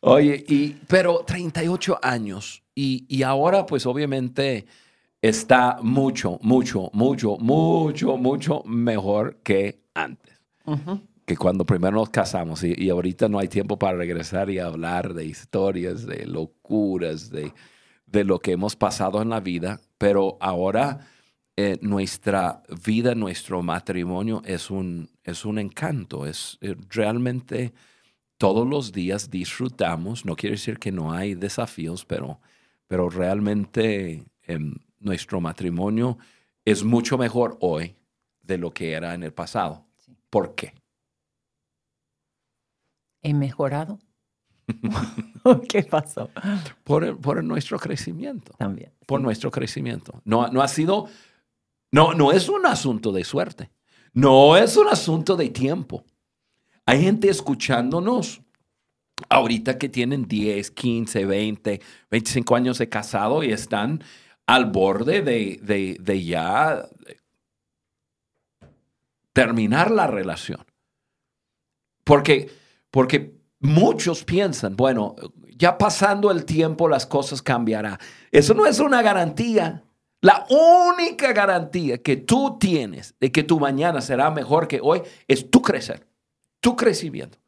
Oye, 0.00 0.42
y, 0.48 0.76
pero 0.88 1.24
38 1.26 1.98
años 2.02 2.62
y, 2.74 3.04
y 3.06 3.22
ahora 3.22 3.66
pues 3.66 3.84
obviamente 3.84 4.64
está 5.20 5.76
mucho, 5.82 6.38
mucho, 6.40 6.88
mucho, 6.94 7.36
mucho, 7.36 8.16
mucho 8.16 8.62
mejor 8.64 9.36
que 9.42 9.82
antes. 9.92 10.40
Que 11.26 11.36
cuando 11.36 11.66
primero 11.66 11.98
nos 11.98 12.08
casamos 12.08 12.64
y, 12.64 12.72
y, 12.78 12.88
ahorita 12.88 13.28
no 13.28 13.38
hay 13.38 13.48
tiempo 13.48 13.78
para 13.78 13.98
regresar 13.98 14.48
y 14.48 14.58
hablar 14.58 15.12
de 15.12 15.26
historias, 15.26 16.06
de 16.06 16.24
locuras, 16.24 17.30
de, 17.30 17.52
de 18.06 18.24
lo 18.24 18.38
que 18.38 18.52
hemos 18.52 18.74
pasado 18.74 19.20
en 19.20 19.28
la 19.28 19.40
vida, 19.40 19.82
pero 19.98 20.38
ahora 20.40 21.00
eh, 21.56 21.78
nuestra 21.82 22.62
vida, 22.84 23.14
nuestro 23.14 23.62
matrimonio 23.62 24.42
es 24.44 24.70
un, 24.70 25.08
es 25.22 25.44
un 25.44 25.58
encanto, 25.58 26.26
es 26.26 26.58
eh, 26.60 26.74
realmente 26.88 27.72
todos 28.38 28.66
los 28.66 28.92
días 28.92 29.30
disfrutamos, 29.30 30.24
no 30.24 30.34
quiere 30.34 30.56
decir 30.56 30.78
que 30.78 30.90
no 30.90 31.12
hay 31.12 31.34
desafíos, 31.34 32.04
pero, 32.04 32.40
pero 32.88 33.08
realmente 33.08 34.24
em, 34.42 34.74
nuestro 34.98 35.40
matrimonio 35.40 36.18
es 36.64 36.82
mucho 36.82 37.16
mejor 37.18 37.56
hoy 37.60 37.94
de 38.42 38.58
lo 38.58 38.72
que 38.72 38.92
era 38.92 39.14
en 39.14 39.22
el 39.22 39.32
pasado. 39.32 39.86
¿Por 40.30 40.54
qué? 40.54 40.74
¿He 43.22 43.32
mejorado? 43.32 43.98
¿Qué 45.68 45.82
pasó? 45.82 46.30
Por, 46.82 47.18
por, 47.20 47.44
nuestro 47.44 47.78
crecimiento. 47.78 48.52
También. 48.58 48.92
Por 49.06 49.20
nuestro 49.20 49.50
crecimiento. 49.50 50.20
No, 50.24 50.48
no 50.48 50.62
ha 50.62 50.68
sido, 50.68 51.08
no, 51.94 52.12
no 52.12 52.32
es 52.32 52.48
un 52.48 52.66
asunto 52.66 53.12
de 53.12 53.22
suerte. 53.22 53.70
No 54.14 54.56
es 54.56 54.76
un 54.76 54.88
asunto 54.88 55.36
de 55.36 55.48
tiempo. 55.50 56.04
Hay 56.86 57.00
gente 57.00 57.28
escuchándonos 57.28 58.42
ahorita 59.28 59.78
que 59.78 59.88
tienen 59.88 60.26
10, 60.26 60.72
15, 60.72 61.24
20, 61.24 61.80
25 62.10 62.56
años 62.56 62.78
de 62.78 62.88
casado 62.88 63.44
y 63.44 63.52
están 63.52 64.02
al 64.44 64.72
borde 64.72 65.22
de, 65.22 66.24
ya 66.24 66.84
terminar 69.32 69.92
la 69.92 70.08
relación. 70.08 70.66
Porque, 72.02 72.50
porque 72.90 73.38
muchos 73.60 74.24
piensan, 74.24 74.74
bueno, 74.74 75.14
ya 75.56 75.78
pasando 75.78 76.32
el 76.32 76.44
tiempo 76.44 76.88
las 76.88 77.06
cosas 77.06 77.40
cambiarán. 77.40 77.98
Eso 78.32 78.52
no 78.52 78.66
es 78.66 78.80
una 78.80 79.00
garantía. 79.00 79.84
La 80.24 80.46
única 80.48 81.32
garantía 81.32 81.98
que 81.98 82.16
tú 82.16 82.56
tienes 82.58 83.14
de 83.20 83.30
que 83.30 83.42
tu 83.42 83.60
mañana 83.60 84.00
será 84.00 84.30
mejor 84.30 84.66
que 84.66 84.80
hoy 84.82 85.02
es 85.28 85.50
tu 85.50 85.60
crecer 85.60 86.06
tu 86.64 86.74
crecimiento. 86.74 87.38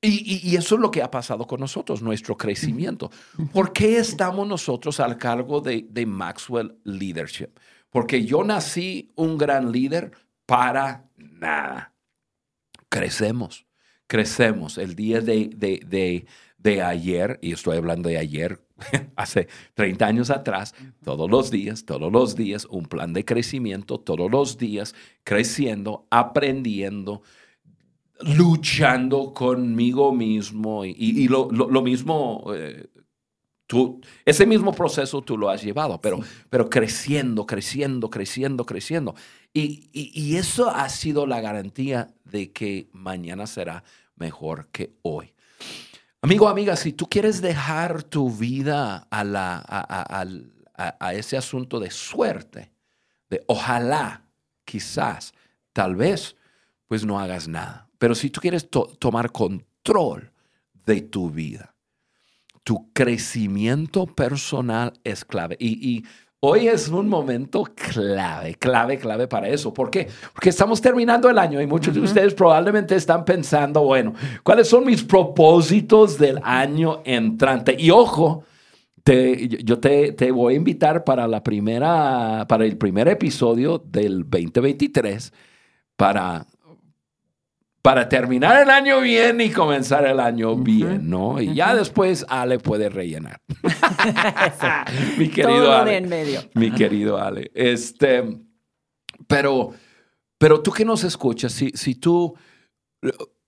Y, 0.00 0.56
eso 0.56 0.74
es 0.74 0.80
lo 0.80 0.90
que 0.90 1.00
ha 1.00 1.10
pasado 1.10 1.46
con 1.46 1.60
nosotros, 1.60 2.02
nuestro 2.02 2.36
crecimiento. 2.36 3.10
¿Por 3.52 3.72
qué 3.72 3.98
estamos 3.98 4.48
nosotros 4.48 4.98
al 4.98 5.16
cargo 5.16 5.60
de, 5.60 6.06
Maxwell 6.06 6.76
Leadership? 6.82 7.50
Porque 7.88 8.24
yo 8.24 8.42
nací 8.42 9.12
un 9.14 9.38
gran 9.38 9.70
líder 9.70 10.10
para 10.44 11.08
nada. 11.16 11.94
Crecemos, 12.88 13.64
crecemos. 14.08 14.76
El 14.76 14.96
día 14.96 15.20
de, 15.20 15.50
de, 15.54 15.80
de 15.86 16.26
ayer, 16.82 17.38
y 17.42 17.52
estoy 17.52 17.76
hablando 17.76 18.08
de 18.08 18.18
ayer, 18.18 18.60
hace 19.16 19.48
30 19.74 20.06
años 20.06 20.30
atrás, 20.30 20.74
todos 21.04 21.30
los 21.30 21.50
días, 21.50 21.84
todos 21.84 22.12
los 22.12 22.36
días, 22.36 22.66
un 22.66 22.86
plan 22.86 23.12
de 23.12 23.24
crecimiento, 23.24 23.98
todos 23.98 24.30
los 24.30 24.58
días, 24.58 24.94
creciendo, 25.24 26.06
aprendiendo, 26.10 27.22
luchando 28.20 29.32
conmigo 29.32 30.12
mismo 30.12 30.84
y, 30.84 31.28
lo, 31.28 31.48
mismo, 31.82 32.44
eh, 32.54 32.88
tú, 33.66 34.00
ese 34.24 34.44
mismo 34.44 34.72
proceso 34.72 35.22
tú 35.22 35.38
lo 35.38 35.50
has 35.50 35.62
llevado, 35.62 36.00
pero, 36.00 36.20
pero 36.50 36.68
creciendo, 36.68 37.46
creciendo, 37.46 38.10
creciendo, 38.10 38.66
creciendo. 38.66 39.14
Y, 39.54 39.88
y, 39.92 40.36
eso 40.36 40.68
ha 40.68 40.88
sido 40.88 41.26
la 41.26 41.40
garantía 41.40 42.08
de 42.24 42.52
que 42.52 42.88
mañana 42.92 43.46
será 43.46 43.82
mejor 44.16 44.68
que 44.72 44.92
hoy. 45.02 45.32
Amigo, 46.22 46.48
amiga, 46.48 46.76
si 46.76 46.92
tú 46.92 47.08
quieres 47.08 47.40
dejar 47.40 48.02
tu 48.02 48.30
vida 48.30 49.06
a, 49.10 49.24
la, 49.24 49.64
a, 49.66 50.26
a 50.98 51.14
ese 51.14 51.36
asunto 51.36 51.78
de 51.78 51.90
suerte, 51.90 52.72
de 53.30 53.44
ojalá, 53.46 54.24
quizás, 54.64 55.32
tal 55.72 55.96
vez, 55.96 56.36
pues 56.88 57.04
no 57.04 57.20
hagas 57.20 57.46
nada 57.46 57.88
pero 57.98 58.14
si 58.14 58.30
tú 58.30 58.40
quieres 58.40 58.68
tomar 58.70 59.32
control 59.32 60.32
de 60.86 61.02
tu 61.02 61.30
vida, 61.30 61.74
tu 62.62 62.92
crecimiento 62.92 64.06
personal 64.06 64.92
es 65.04 65.24
clave. 65.24 65.56
Y, 65.58 66.04
hoy 66.40 66.68
es 66.68 66.88
un 66.88 67.08
momento 67.08 67.64
clave, 67.64 68.54
clave, 68.54 68.98
clave 68.98 69.26
para 69.26 69.48
eso. 69.48 69.72
¿Por 69.72 69.90
qué? 69.90 70.08
Porque 70.32 70.50
estamos 70.50 70.80
terminando 70.80 71.28
el 71.28 71.38
año 71.38 71.60
y 71.60 71.66
muchos 71.66 71.94
de 71.94 72.00
ustedes 72.00 72.34
probablemente 72.34 72.94
están 72.94 73.24
pensando, 73.24 73.82
bueno, 73.82 74.14
¿cuáles 74.42 74.68
son 74.68 74.84
mis 74.84 75.02
propósitos 75.02 76.18
del 76.18 76.40
año 76.42 77.02
entrante? 77.04 77.76
Y 77.78 77.90
ojo, 77.90 78.44
yo 79.04 79.78
te, 79.78 80.12
te, 80.12 80.30
voy 80.30 80.54
a 80.54 80.56
invitar 80.56 81.02
para 81.02 81.26
la 81.26 81.42
primera, 81.42 82.44
para 82.48 82.66
el 82.66 82.76
primer 82.76 83.08
episodio 83.08 83.78
del 83.78 84.28
2023 84.28 85.32
para 85.96 86.46
para 87.82 88.08
terminar 88.08 88.60
el 88.62 88.70
año 88.70 89.00
bien 89.00 89.40
y 89.40 89.50
comenzar 89.50 90.06
el 90.06 90.20
año 90.20 90.56
bien, 90.56 91.08
¿no? 91.08 91.40
Y 91.40 91.54
ya 91.54 91.74
después 91.74 92.26
Ale 92.28 92.58
puede 92.58 92.88
rellenar. 92.88 93.40
mi 95.18 95.28
querido 95.28 95.72
Ale. 95.72 95.96
en 95.96 96.08
medio. 96.08 96.40
Mi 96.54 96.72
querido 96.72 97.18
Ale. 97.18 97.50
Este, 97.54 98.24
pero, 99.26 99.72
pero 100.38 100.60
tú 100.60 100.72
que 100.72 100.84
nos 100.84 101.04
escuchas, 101.04 101.52
si, 101.52 101.70
si 101.70 101.94
tú 101.94 102.34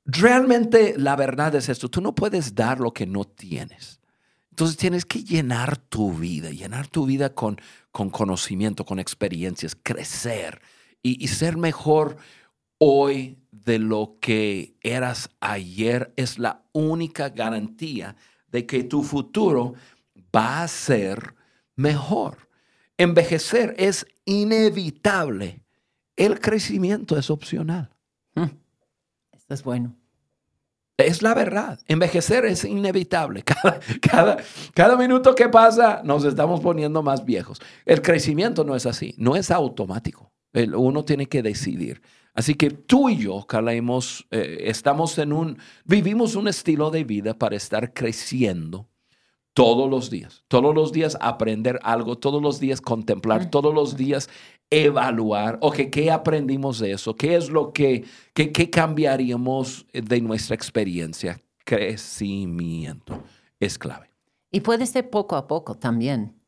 realmente 0.05 0.95
la 0.97 1.17
verdad 1.17 1.55
es 1.57 1.69
esto, 1.69 1.89
tú 1.89 2.01
no 2.01 2.15
puedes 2.15 2.55
dar 2.55 2.79
lo 2.79 2.93
que 2.93 3.07
no 3.07 3.25
tienes. 3.25 4.01
Entonces 4.51 4.77
tienes 4.77 5.05
que 5.05 5.25
llenar 5.25 5.77
tu 5.77 6.13
vida, 6.13 6.51
llenar 6.51 6.87
tu 6.87 7.07
vida 7.07 7.35
con, 7.35 7.61
con 7.91 8.11
conocimiento, 8.11 8.85
con 8.85 8.99
experiencias, 8.99 9.77
crecer 9.81 10.61
y, 11.03 11.23
y 11.23 11.29
ser 11.29 11.57
mejor 11.57 12.17
hoy 12.81 13.39
de 13.51 13.79
lo 13.79 14.17
que 14.21 14.75
eras 14.81 15.31
ayer 15.39 16.13
es 16.17 16.39
la 16.39 16.63
única 16.73 17.29
garantía 17.29 18.17
de 18.49 18.67
que 18.67 18.83
tu 18.83 19.03
futuro 19.03 19.75
va 20.35 20.63
a 20.63 20.69
ser 20.69 21.35
mejor. 21.77 22.49
Envejecer 22.97 23.75
es 23.79 24.07
inevitable. 24.25 25.63
El 26.17 26.41
crecimiento 26.41 27.19
es 27.19 27.31
opcional. 27.31 27.91
Mm. 28.35 28.47
Esto 29.33 29.55
es 29.55 29.63
bueno. 29.63 29.95
Es 30.97 31.23
la 31.23 31.35
verdad. 31.35 31.81
Envejecer 31.87 32.47
es 32.47 32.65
inevitable. 32.65 33.43
Cada, 33.45 33.81
cada, 34.01 34.37
cada, 34.75 34.97
minuto 34.97 35.35
que 35.35 35.49
pasa 35.49 36.03
nos 36.05 36.25
estamos 36.25 36.61
poniendo 36.61 37.03
más 37.03 37.25
viejos. 37.25 37.61
El 37.85 38.03
crecimiento 38.03 38.65
no 38.65 38.75
es 38.75 38.87
así, 38.87 39.15
no 39.17 39.37
es 39.37 39.51
automático. 39.51 40.31
El, 40.53 40.75
uno 40.75 41.05
tiene 41.05 41.27
que 41.27 41.43
decidir. 41.43 42.03
Así 42.41 42.55
que 42.55 42.71
tú 42.71 43.11
y 43.11 43.19
yo, 43.19 43.45
Carla, 43.47 43.75
hemos, 43.75 44.27
eh, 44.31 44.61
estamos 44.63 45.19
en 45.19 45.35
un, 45.35 45.59
vivimos 45.85 46.37
un 46.37 46.49
estilo 46.49 46.91
de 46.91 47.05
vida 47.05 47.35
para 47.35 47.55
estar 47.55 47.93
creciendo 47.93 48.89
todos 49.53 49.91
los 49.91 50.09
días, 50.09 50.43
todos 50.49 50.75
los 50.75 50.91
días 50.91 51.19
aprender 51.21 51.79
algo, 51.83 52.17
todos 52.17 52.41
los 52.41 52.59
días 52.59 52.81
contemplar, 52.81 53.51
todos 53.51 53.75
los 53.75 53.95
días 53.95 54.31
evaluar, 54.71 55.59
ok, 55.61 55.91
¿qué 55.93 56.11
aprendimos 56.11 56.79
de 56.79 56.93
eso? 56.93 57.15
¿Qué 57.15 57.37
es 57.37 57.51
lo 57.51 57.75
que, 57.75 58.07
qué, 58.33 58.53
qué 58.53 58.71
cambiaríamos 58.71 59.85
de 59.93 60.23
nuestra 60.23 60.55
experiencia? 60.55 61.39
Crecimiento 61.67 63.23
es 63.59 63.77
clave. 63.77 64.11
Y 64.51 64.61
puede 64.61 64.87
ser 64.87 65.11
poco 65.11 65.37
a 65.37 65.47
poco 65.47 65.75
también. 65.75 66.41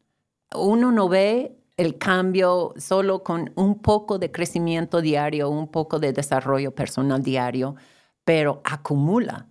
Uno 0.55 0.91
no 0.91 1.11
ve 1.11 1.62
el 1.77 1.99
cambio 1.99 2.75
solo 2.77 3.23
con 3.23 3.53
un 3.57 3.81
poco 3.81 4.19
de 4.19 4.31
crecimiento 4.31 5.01
diario, 5.01 5.49
un 5.49 5.69
poco 5.69 5.99
de 5.99 6.13
desarrollo 6.13 6.75
personal 6.75 7.23
diario, 7.23 7.77
pero 8.25 8.61
acumula 8.65 9.47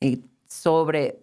y 0.00 0.22
sobre, 0.46 1.20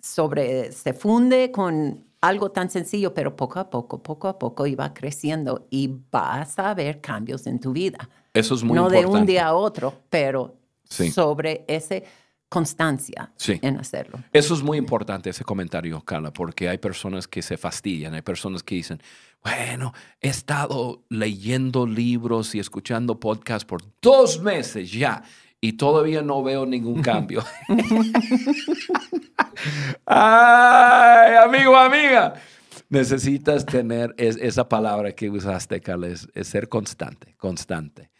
sobre 0.00 0.72
se 0.72 0.92
funde 0.92 1.50
con 1.50 2.04
algo 2.20 2.52
tan 2.52 2.70
sencillo, 2.70 3.12
pero 3.12 3.34
poco 3.34 3.58
a 3.58 3.68
poco, 3.68 4.02
poco 4.02 4.28
a 4.28 4.38
poco 4.38 4.66
iba 4.66 4.94
creciendo 4.94 5.66
y 5.70 5.90
vas 6.10 6.58
a 6.58 6.72
ver 6.74 7.00
cambios 7.00 7.46
en 7.46 7.58
tu 7.58 7.72
vida. 7.72 8.08
Eso 8.32 8.54
es 8.54 8.62
muy 8.62 8.76
no 8.76 8.82
importante. 8.82 9.06
No 9.06 9.12
de 9.12 9.20
un 9.20 9.26
día 9.26 9.46
a 9.48 9.54
otro, 9.54 9.92
pero 10.08 10.54
sí. 10.84 11.10
sobre 11.10 11.64
ese 11.66 12.04
constancia 12.52 13.32
sí. 13.36 13.58
en 13.62 13.78
hacerlo. 13.78 14.18
Eso 14.30 14.52
es 14.52 14.62
muy 14.62 14.76
importante, 14.76 15.30
ese 15.30 15.42
comentario, 15.42 16.02
Carla, 16.02 16.32
porque 16.34 16.68
hay 16.68 16.76
personas 16.76 17.26
que 17.26 17.40
se 17.40 17.56
fastidian, 17.56 18.12
hay 18.12 18.20
personas 18.20 18.62
que 18.62 18.74
dicen, 18.74 19.00
bueno, 19.42 19.92
he 20.20 20.28
estado 20.28 21.04
leyendo 21.08 21.86
libros 21.86 22.54
y 22.54 22.60
escuchando 22.60 23.18
podcasts 23.18 23.64
por 23.64 23.82
dos 24.00 24.40
meses 24.40 24.92
ya 24.92 25.22
y 25.60 25.74
todavía 25.74 26.22
no 26.22 26.42
veo 26.42 26.64
ningún 26.66 27.02
cambio. 27.02 27.44
Ay, 30.06 31.34
amigo, 31.36 31.76
amiga. 31.76 32.34
Necesitas 32.88 33.64
tener 33.64 34.14
es, 34.18 34.36
esa 34.36 34.68
palabra 34.68 35.12
que 35.12 35.30
usaste, 35.30 35.80
Carla, 35.80 36.08
es, 36.08 36.28
es 36.34 36.48
ser 36.48 36.68
constante, 36.68 37.34
constante. 37.38 38.10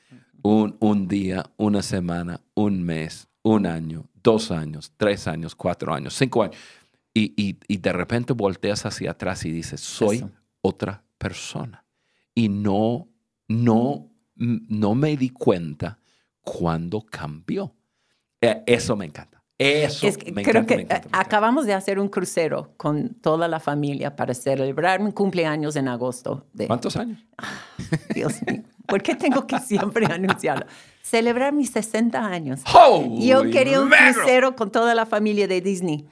Un, 0.43 0.77
un 0.81 1.07
día, 1.07 1.45
una 1.57 1.83
semana, 1.83 2.41
un 2.55 2.83
mes, 2.83 3.29
un 3.43 3.67
año, 3.67 4.09
dos 4.15 4.51
años, 4.51 4.93
tres 4.97 5.29
años, 5.29 5.55
cuatro 5.55 5.95
años, 5.95 6.15
cinco 6.15 6.43
años. 6.43 6.57
Y, 7.15 7.35
y, 7.37 7.59
y 7.69 7.77
de 7.77 7.93
repente 7.93 8.33
volteas 8.33 8.87
hacia 8.87 9.11
atrás 9.13 9.45
y 9.45 9.53
dices, 9.53 9.81
soy 9.81 10.17
Eso. 10.17 10.31
otra 10.63 11.05
persona. 11.23 11.85
Y 12.35 12.49
no, 12.49 13.09
no, 13.49 14.11
no 14.37 14.95
me 14.95 15.17
di 15.17 15.31
cuenta 15.31 15.99
cuando 16.41 17.03
cambió. 17.07 17.75
Eh, 18.41 18.63
eso 18.67 18.97
me 18.97 19.05
encanta. 19.07 19.43
Eso 19.59 20.09
es 20.09 20.19
que 20.19 20.33
me 20.33 20.43
creo 20.43 20.63
encanta, 20.63 20.67
que 20.67 20.77
me 20.77 20.83
encanta, 20.83 21.09
me 21.13 21.19
acabamos 21.19 21.67
de 21.67 21.75
hacer 21.75 22.01
un 22.01 22.09
crucero 22.09 22.73
con 22.77 23.15
toda 23.21 23.47
la 23.47 23.61
familia 23.61 24.17
para 24.17 24.35
celebrar 24.35 25.01
mi 25.01 25.13
cumpleaños 25.13 25.77
en 25.77 25.87
agosto. 25.87 26.47
De, 26.53 26.67
¿Cuántos 26.67 26.97
años? 26.97 27.25
Dios 28.13 28.35
mío, 28.45 28.63
¿por 28.89 29.03
qué 29.03 29.15
tengo 29.15 29.47
que 29.47 29.61
siempre 29.61 30.07
anunciarlo? 30.07 30.67
Celebrar 31.03 31.53
mis 31.53 31.71
60 31.71 32.19
años. 32.27 32.63
Holy 32.75 33.25
Yo 33.29 33.43
quería 33.51 33.81
un 33.81 33.89
mackerel. 33.89 34.15
crucero 34.15 34.57
con 34.57 34.73
toda 34.73 34.95
la 34.97 35.07
familia 35.07 35.47
de 35.47 35.61
Disney. 35.61 36.07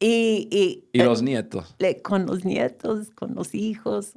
Y, 0.00 0.48
y, 0.50 0.88
Y 0.92 1.02
los 1.04 1.22
nietos. 1.22 1.76
le- 1.78 2.02
con 2.02 2.26
los 2.26 2.44
nietos, 2.44 3.10
con 3.14 3.34
los 3.36 3.54
hijos, 3.54 4.14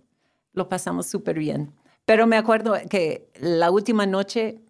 lo 0.54 0.70
pasamos 0.70 1.08
súper 1.08 1.40
bien. 1.40 1.74
Pero 2.06 2.28
me 2.28 2.38
acuerdo 2.38 2.76
que 2.90 3.30
la 3.40 3.72
última 3.72 4.06
noche, 4.06 4.62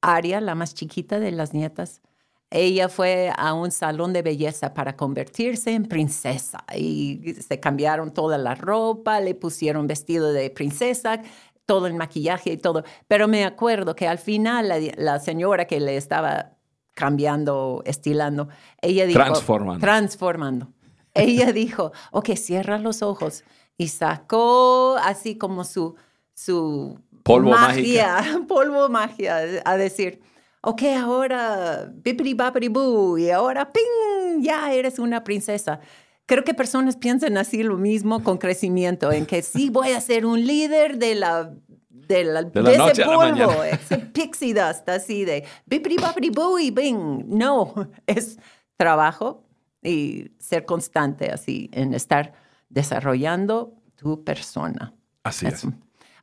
Aria, 0.00 0.40
la 0.40 0.54
más 0.54 0.74
chiquita 0.74 1.18
de 1.20 1.32
las 1.32 1.54
nietas, 1.54 2.02
ella 2.50 2.90
fue 2.90 3.32
a 3.34 3.54
un 3.54 3.70
salón 3.70 4.12
de 4.12 4.20
belleza 4.20 4.74
para 4.74 4.94
convertirse 4.94 5.72
en 5.72 5.86
princesa 5.86 6.64
y 6.76 7.34
se 7.40 7.58
cambiaron 7.60 8.12
toda 8.12 8.36
la 8.36 8.54
ropa, 8.54 9.20
le 9.20 9.34
pusieron 9.34 9.86
vestido 9.86 10.34
de 10.34 10.50
princesa, 10.50 11.22
todo 11.64 11.86
el 11.86 11.94
maquillaje 11.94 12.52
y 12.52 12.56
todo. 12.58 12.84
Pero 13.08 13.26
me 13.26 13.46
acuerdo 13.46 13.96
que 13.96 14.06
al 14.06 14.18
final 14.18 14.68
la, 14.68 14.78
la 14.96 15.18
señora 15.18 15.66
que 15.66 15.80
le 15.80 15.96
estaba 15.96 16.58
cambiando, 16.94 17.82
estilando, 17.86 18.48
ella 18.82 19.06
dijo... 19.06 19.18
Transformando. 19.18 19.80
Transformando. 19.80 20.68
Ella 21.14 21.52
dijo, 21.54 21.92
ok, 22.10 22.34
cierra 22.36 22.78
los 22.78 23.02
ojos. 23.02 23.44
Y 23.82 23.88
sacó 23.88 24.96
así 25.02 25.36
como 25.36 25.64
su, 25.64 25.96
su 26.34 27.00
Polvo 27.24 27.50
magia, 27.50 28.22
polvo 28.48 28.88
magia, 28.88 29.38
a 29.64 29.76
decir, 29.76 30.20
ok, 30.60 30.82
ahora 31.00 31.90
bipiri 31.92 32.34
babiri 32.34 32.68
boo, 32.68 33.18
y 33.18 33.30
ahora 33.30 33.72
ping, 33.72 34.40
ya 34.40 34.72
eres 34.72 35.00
una 35.00 35.24
princesa. 35.24 35.80
Creo 36.26 36.44
que 36.44 36.54
personas 36.54 36.96
piensan 36.96 37.36
así 37.36 37.64
lo 37.64 37.76
mismo 37.76 38.22
con 38.22 38.38
crecimiento, 38.38 39.10
en 39.10 39.26
que 39.26 39.42
sí 39.42 39.68
voy 39.68 39.90
a 39.90 40.00
ser 40.00 40.26
un 40.26 40.46
líder 40.46 40.98
de 40.98 41.16
la 41.16 41.52
de, 41.88 42.24
la, 42.24 42.42
De 42.44 42.62
la 42.62 42.70
de 42.70 42.78
noche 42.78 42.92
ese 42.92 43.02
a 43.02 43.06
la 43.06 43.16
polvo, 43.16 43.64
ese 43.64 43.98
pixie 43.98 44.54
dust, 44.54 44.88
así 44.88 45.24
de 45.24 45.44
bipiri 45.66 45.96
babiri 45.96 46.30
boo 46.30 46.58
y 46.58 46.70
bing. 46.70 47.24
No, 47.26 47.74
es 48.06 48.38
trabajo 48.76 49.44
y 49.82 50.30
ser 50.38 50.64
constante 50.64 51.30
así 51.30 51.68
en 51.72 51.94
estar 51.94 52.32
desarrollando 52.72 53.74
tu 53.94 54.24
persona. 54.24 54.94
Así 55.22 55.46
es. 55.46 55.66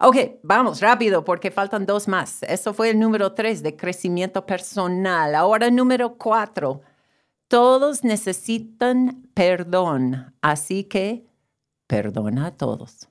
Ok, 0.01 0.15
vamos 0.43 0.81
rápido 0.81 1.23
porque 1.23 1.51
faltan 1.51 1.85
dos 1.85 2.07
más. 2.07 2.43
Eso 2.43 2.73
fue 2.73 2.89
el 2.89 2.99
número 2.99 3.33
tres 3.33 3.61
de 3.61 3.75
crecimiento 3.75 4.45
personal. 4.45 5.35
Ahora 5.35 5.69
número 5.69 6.17
cuatro. 6.17 6.81
Todos 7.47 8.03
necesitan 8.03 9.27
perdón, 9.33 10.35
así 10.41 10.83
que 10.83 11.25
perdona 11.87 12.47
a 12.47 12.51
todos. 12.51 13.09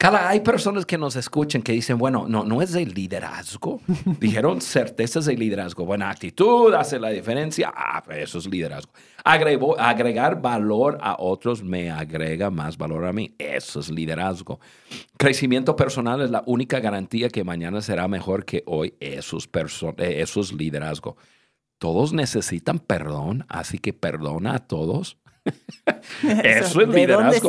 Carla, 0.00 0.30
hay 0.30 0.40
personas 0.40 0.86
que 0.86 0.96
nos 0.96 1.14
escuchan 1.14 1.60
que 1.60 1.72
dicen, 1.72 1.98
bueno, 1.98 2.24
no, 2.26 2.42
no 2.42 2.62
es 2.62 2.72
de 2.72 2.86
liderazgo. 2.86 3.82
Dijeron 4.18 4.62
certezas 4.62 5.26
de 5.26 5.36
liderazgo. 5.36 5.84
Buena 5.84 6.08
actitud 6.08 6.72
hace 6.72 6.98
la 6.98 7.10
diferencia. 7.10 7.70
Ah, 7.76 8.02
eso 8.08 8.38
es 8.38 8.46
liderazgo. 8.46 8.90
Agregar 9.22 10.40
valor 10.40 10.96
a 11.02 11.16
otros 11.18 11.62
me 11.62 11.90
agrega 11.90 12.48
más 12.48 12.78
valor 12.78 13.04
a 13.04 13.12
mí. 13.12 13.34
Eso 13.36 13.80
es 13.80 13.90
liderazgo. 13.90 14.58
Crecimiento 15.18 15.76
personal 15.76 16.22
es 16.22 16.30
la 16.30 16.44
única 16.46 16.80
garantía 16.80 17.28
que 17.28 17.44
mañana 17.44 17.82
será 17.82 18.08
mejor 18.08 18.46
que 18.46 18.62
hoy. 18.64 18.94
Eso 19.00 19.36
es, 19.36 19.50
eh, 19.98 20.22
eso 20.22 20.40
es 20.40 20.50
liderazgo. 20.54 21.18
Todos 21.76 22.14
necesitan 22.14 22.78
perdón, 22.78 23.44
así 23.50 23.78
que 23.78 23.92
perdona 23.92 24.54
a 24.54 24.58
todos. 24.60 25.18
Eso 26.22 26.80
es 26.82 26.90
¿De 26.90 27.06
dónde 27.06 27.36
liderazgo. 27.40 27.48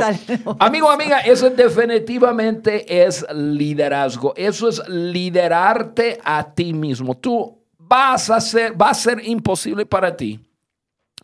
Amigo, 0.60 0.90
amiga, 0.90 1.20
eso 1.20 1.50
definitivamente 1.50 3.04
es 3.06 3.26
liderazgo. 3.34 4.34
Eso 4.36 4.70
es 4.70 4.82
liderarte 4.88 6.20
a 6.24 6.54
ti 6.54 6.74
mismo. 6.74 7.18
Tú 7.18 7.60
vas 7.78 8.30
a 8.30 8.40
ser, 8.40 8.80
va 8.82 8.92
a 8.92 8.94
ser 8.94 9.22
imposible 9.26 9.86
para 9.86 10.16
ti 10.16 10.40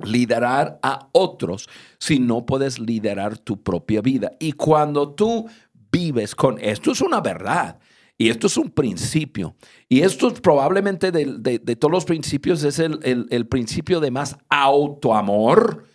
liderar 0.04 0.78
a 0.84 1.08
otros 1.14 1.68
si 1.98 2.20
no 2.20 2.46
puedes 2.46 2.78
liderar 2.80 3.38
tu 3.38 3.64
propia 3.64 4.02
vida. 4.02 4.32
Y 4.40 4.52
cuando 4.52 5.14
tú 5.14 5.48
vives 5.92 6.36
con 6.36 6.60
esto, 6.60 6.92
es 6.92 7.02
una 7.02 7.22
verdad. 7.22 7.80
Y 8.20 8.30
esto 8.30 8.48
es 8.48 8.58
un 8.58 8.70
principio. 8.72 9.56
Y 9.88 10.02
esto 10.02 10.28
es 10.28 10.42
probablemente 10.42 11.12
de, 11.12 11.26
de- 11.40 11.60
de 11.60 11.76
todos 11.76 11.92
los 11.92 12.06
principios 12.06 12.64
es 12.64 12.80
el, 12.80 13.00
el- 13.04 13.28
el 13.30 13.48
principio 13.48 14.00
de 14.00 14.12
más 14.12 14.38
autoamor 14.50 15.86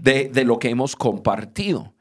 de, 0.00 0.28
de 0.28 0.44
lo 0.44 0.58
que 0.58 0.70
hemos 0.70 0.94
compartido. 0.96 1.94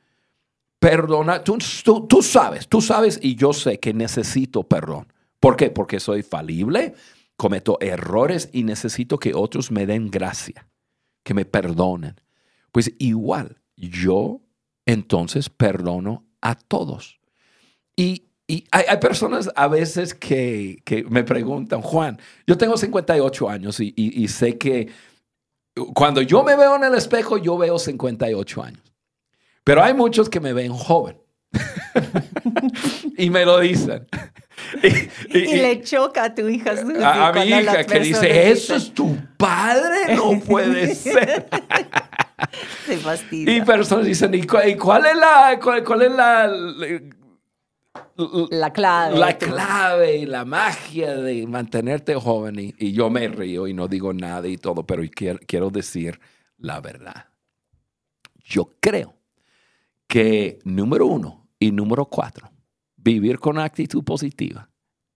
Perdona, 0.80 1.44
tú, 1.44 1.58
tú, 1.84 2.08
tú 2.08 2.22
sabes, 2.22 2.68
tú 2.68 2.82
sabes 2.82 3.20
y 3.22 3.36
yo 3.36 3.52
sé 3.52 3.80
que 3.80 3.94
necesito 3.94 4.64
perdón. 4.64 5.12
¿Por 5.40 5.56
qué? 5.56 5.70
Porque 5.70 6.00
soy 6.00 6.24
falible, 6.24 6.94
cometo 7.36 7.78
errores 7.82 8.50
y 8.54 8.64
necesito 8.64 9.18
que 9.20 9.34
otros 9.34 9.72
me 9.72 9.86
den 9.86 10.10
gracia, 10.10 10.68
que 11.24 11.34
me 11.34 11.46
perdonen. 11.46 12.16
Pues 12.72 12.94
igual, 13.00 13.58
yo 13.76 14.42
entonces 14.86 15.50
perdono 15.50 16.26
a 16.42 16.56
todos. 16.56 17.20
Y, 17.96 18.26
hay, 18.72 18.98
personas 18.98 19.52
a 19.56 19.68
veces 19.68 20.16
que, 20.16 20.82
me 21.10 21.24
preguntan, 21.24 21.82
Juan, 21.82 22.20
yo 22.48 22.58
tengo 22.58 22.78
58 22.78 23.48
años 23.48 23.80
y, 23.80 23.94
y 23.96 24.28
sé 24.28 24.58
que 24.58 24.88
cuando 25.94 26.22
yo 26.22 26.44
me 26.44 26.56
veo 26.56 26.76
en 26.76 26.84
el 26.84 26.96
espejo, 26.96 27.38
yo 27.38 27.58
veo 27.58 27.80
58 27.80 28.64
años. 28.64 28.84
Pero 29.64 29.84
hay 29.84 29.94
muchos 29.94 30.30
que 30.30 30.40
me 30.40 30.54
ven 30.54 30.72
joven. 30.72 31.22
y 33.18 33.30
me 33.30 33.46
lo 33.46 33.60
dicen. 33.60 34.08
Y, 35.34 35.58
le 35.58 35.82
choca 35.82 36.26
a 36.26 36.36
tu 36.36 36.48
hija 36.48 36.72
A, 36.72 37.32
mi 37.32 37.48
hija 37.48 37.84
que 37.86 38.00
dice, 38.02 38.52
¿eso 38.52 38.76
es 38.76 38.94
tu 38.94 39.18
padre? 39.38 40.16
No 40.16 40.40
puede 40.46 40.94
ser. 40.96 41.48
Se 42.86 42.98
fastidia. 42.98 43.56
Y 43.56 43.62
personas 43.62 44.06
dicen, 44.06 44.34
¿y 44.34 44.44
cuál, 44.44 45.06
es 45.06 45.16
la... 45.16 45.60
Cuál, 45.62 46.02
es 46.02 46.12
la 46.12 46.52
la 48.16 48.72
clave. 48.74 49.18
La 49.18 49.38
clave 49.38 50.18
y 50.18 50.26
la 50.26 50.46
magia 50.46 51.16
de 51.16 51.48
mantenerte 51.48 52.16
joven. 52.16 52.60
Y, 52.60 52.76
y, 52.78 52.92
yo 52.92 53.10
me 53.10 53.28
río 53.28 53.68
y 53.68 53.74
no 53.74 53.88
digo 53.88 54.14
nada 54.14 54.48
y 54.48 54.58
todo, 54.58 54.86
pero 54.86 55.04
quiero, 55.14 55.40
quiero 55.46 55.70
decir 55.70 56.20
la 56.58 56.82
verdad. 56.82 57.26
Yo 58.44 58.72
creo 58.80 59.16
que 60.08 60.60
número 60.64 61.06
uno 61.06 61.48
y 61.60 61.72
número 61.72 62.06
cuatro, 62.06 62.52
vivir 62.96 63.40
con 63.40 63.60
actitud 63.60 64.04
positiva, 64.04 64.70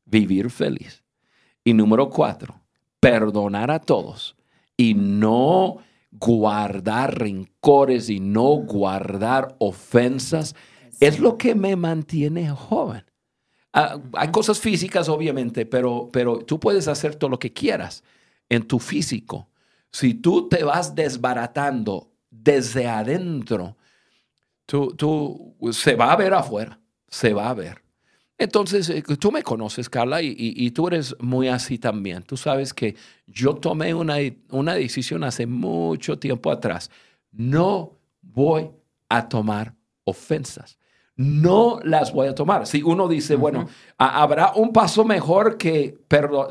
vivir 0.05 0.49
feliz. 0.49 1.03
Y 1.63 1.73
número 1.73 2.09
cuatro, 2.09 2.61
perdonar 2.99 3.71
a 3.71 3.79
todos 3.79 4.35
y 4.77 4.93
no 4.93 5.77
guardar 6.11 7.17
rencores 7.17 8.09
y 8.09 8.19
no 8.19 8.55
guardar 8.57 9.55
ofensas 9.59 10.55
es 10.99 11.19
lo 11.19 11.37
que 11.37 11.55
me 11.55 11.75
mantiene 11.75 12.49
joven. 12.49 13.03
Ah, 13.73 13.99
hay 14.13 14.29
cosas 14.29 14.59
físicas, 14.59 15.09
obviamente, 15.09 15.65
pero, 15.65 16.09
pero 16.11 16.39
tú 16.39 16.59
puedes 16.59 16.87
hacer 16.87 17.15
todo 17.15 17.31
lo 17.31 17.39
que 17.39 17.53
quieras 17.53 18.03
en 18.47 18.67
tu 18.67 18.79
físico. 18.79 19.49
Si 19.91 20.13
tú 20.13 20.47
te 20.47 20.63
vas 20.63 20.93
desbaratando 20.93 22.11
desde 22.29 22.87
adentro, 22.87 23.77
tú, 24.65 24.95
tú, 24.95 25.55
se 25.71 25.95
va 25.95 26.11
a 26.11 26.15
ver 26.15 26.33
afuera, 26.33 26.79
se 27.07 27.33
va 27.33 27.49
a 27.49 27.53
ver. 27.53 27.81
Entonces, 28.37 28.89
eh, 28.89 29.03
tú 29.19 29.31
me 29.31 29.41
conoces, 29.41 29.89
Carla, 29.89 30.21
y, 30.21 30.69
tú 30.71 30.87
eres 30.87 31.15
muy 31.19 31.47
así 31.47 31.77
también. 31.77 32.23
Tú 32.23 32.37
sabes 32.37 32.73
que 32.73 32.95
yo 33.25 33.55
tomé 33.55 33.93
una, 33.93 34.15
una 34.49 34.75
decisión 34.75 35.23
hace 35.23 35.47
mucho 35.47 36.19
tiempo 36.19 36.51
atrás. 36.51 36.91
No 37.31 37.97
voy 38.21 38.69
a 39.09 39.27
tomar 39.29 39.75
ofensas 40.03 40.77
no 41.15 41.79
las 41.83 42.11
voy 42.11 42.27
a 42.27 42.35
tomar. 42.35 42.65
Si 42.65 42.81
uno 42.81 43.07
dice, 43.07 43.35
bueno, 43.35 43.67
habrá 43.97 44.53
un 44.55 44.73
paso 44.73 45.05
mejor 45.05 45.57
que 45.57 45.99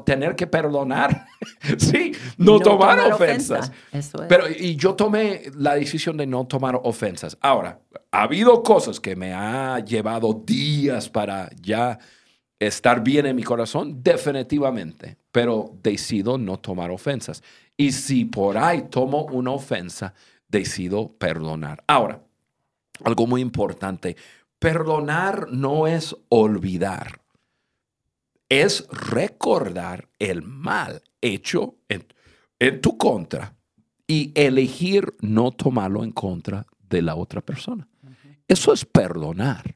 tener 0.05 0.37
que 0.37 0.47
perdonar, 0.47 1.27
sí, 1.79 2.13
no, 2.37 2.61
tomar, 2.61 3.13
ofensas. 3.13 3.73
Pero 4.29 4.45
y 4.49 4.77
yo 4.77 4.95
tomé 4.95 5.43
la 5.57 5.75
decisión 5.75 6.17
de 6.17 6.27
no 6.27 6.47
tomar 6.47 6.79
ofensas. 6.83 7.37
Ahora, 7.41 7.81
ha 8.13 8.23
habido 8.23 8.63
cosas 8.63 9.01
que 9.01 9.17
me 9.17 9.35
ha 9.35 9.81
llevado 9.81 10.33
días 10.45 11.09
para 11.09 11.51
ya 11.61 11.99
estar 12.61 13.03
bien 13.03 13.27
en 13.27 13.35
mi 13.35 13.43
corazón, 13.43 14.03
definitivamente, 14.03 15.17
pero 15.33 15.73
decido 15.83 16.39
no 16.39 16.59
tomar 16.59 16.93
ofensas. 16.93 17.43
Y 17.77 17.91
si 17.91 18.25
por 18.25 18.57
ahí 18.57 18.83
tomo 18.91 19.25
una 19.25 19.51
ofensa, 19.51 20.15
decido 20.47 21.13
perdonar. 21.19 21.83
Ahora, 21.89 22.23
algo 23.03 23.27
muy 23.27 23.41
importante, 23.41 24.17
Perdonar 24.63 25.49
no 25.51 25.89
es 25.89 26.15
olvidar, 26.29 27.21
es 28.49 28.87
recordar 28.91 30.09
el 30.21 30.43
mal 30.43 31.03
hecho 31.21 31.79
en, 31.89 32.81
tu 32.81 32.97
contra 32.97 33.57
y 34.07 34.31
elegir 34.37 35.15
no 35.21 35.51
tomarlo 35.51 36.05
en 36.05 36.13
contra 36.13 36.65
de 36.89 37.03
la 37.03 37.17
otra 37.17 37.41
persona. 37.41 37.89
Eso 38.47 38.73
es 38.73 38.85
perdonar. 38.85 39.75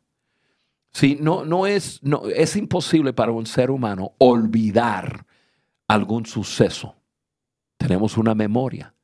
Sí, 0.93 1.19
no, 1.21 1.45
no 1.45 1.67
es, 1.67 2.01
no, 2.05 2.29
es 2.29 2.55
imposible 2.55 3.13
para 3.13 3.33
un 3.33 3.47
ser 3.47 3.73
humano 3.73 4.13
olvidar 4.19 5.27
algún 5.89 6.27
suceso. 6.27 6.95
Tenemos 7.77 8.17
una 8.17 8.37
memoria. 8.37 8.95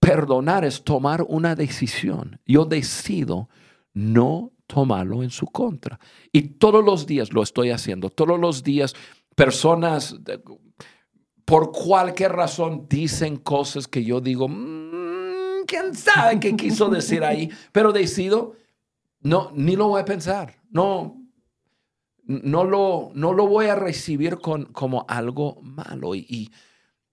Perdonar 0.00 0.64
es 0.64 0.82
tomar 0.82 1.22
una 1.22 1.54
decisión. 1.54 2.40
Yo 2.44 2.64
decido 2.64 3.48
no 3.94 4.50
tomarlo 4.68 5.24
en 5.24 5.30
su 5.30 5.46
contra. 5.46 5.98
Y 6.30 6.42
todos 6.42 6.84
los 6.84 7.06
días 7.06 7.32
lo 7.32 7.42
estoy 7.42 7.70
haciendo. 7.70 8.10
Todos 8.10 8.38
los 8.38 8.62
días 8.62 8.94
personas, 9.34 10.14
por 11.44 11.72
cualquier 11.72 12.32
razón, 12.32 12.86
dicen 12.88 13.38
cosas 13.38 13.88
que 13.88 14.04
yo 14.04 14.20
digo, 14.20 14.46
mm, 14.46 15.64
¿quién 15.66 15.94
sabe 15.94 16.38
qué 16.38 16.54
quiso 16.54 16.88
decir 16.88 17.24
ahí? 17.24 17.50
Pero 17.72 17.92
decido, 17.92 18.54
no, 19.20 19.50
ni 19.54 19.74
lo 19.74 19.88
voy 19.88 20.02
a 20.02 20.04
pensar. 20.04 20.54
No, 20.70 21.16
no 22.24 22.64
lo, 22.64 23.10
no 23.14 23.32
lo 23.32 23.46
voy 23.46 23.66
a 23.66 23.74
recibir 23.74 24.38
con, 24.38 24.66
como 24.66 25.06
algo 25.08 25.58
malo. 25.62 26.14
Y, 26.14 26.52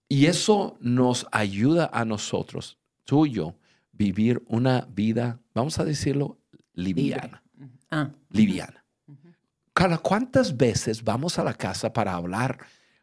y 0.08 0.26
eso 0.26 0.76
nos 0.80 1.26
ayuda 1.32 1.88
a 1.90 2.04
nosotros, 2.04 2.78
tú 3.04 3.24
y 3.24 3.32
yo, 3.32 3.54
vivir 3.92 4.42
una 4.46 4.86
vida, 4.92 5.40
vamos 5.54 5.78
a 5.78 5.84
decirlo, 5.84 6.38
liviana. 6.74 7.42
Ah. 7.90 8.10
Liviana. 8.30 8.84
Carla, 9.72 9.98
¿cuántas 9.98 10.56
veces 10.56 11.04
vamos 11.04 11.38
a 11.38 11.44
la 11.44 11.52
casa 11.52 11.92
para 11.92 12.14
hablar 12.14 12.58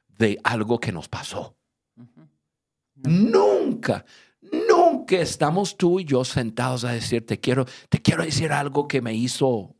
de 0.07 0.39
algo 0.43 0.79
que 0.79 0.91
nos 0.91 1.07
pasó? 1.07 1.55
Nunca, 2.95 4.05
nunca 4.41 5.17
estamos 5.17 5.77
tú 5.77 5.99
y 5.99 6.05
yo 6.05 6.25
sentados 6.25 6.83
a 6.83 6.93
decir, 6.93 7.25
te 7.25 7.39
quiero, 7.39 7.65
te 7.89 8.01
quiero 8.01 8.23
decir 8.23 8.51
algo 8.51 8.87
que 8.87 9.01
me 9.01 9.13
hizo 9.13 9.75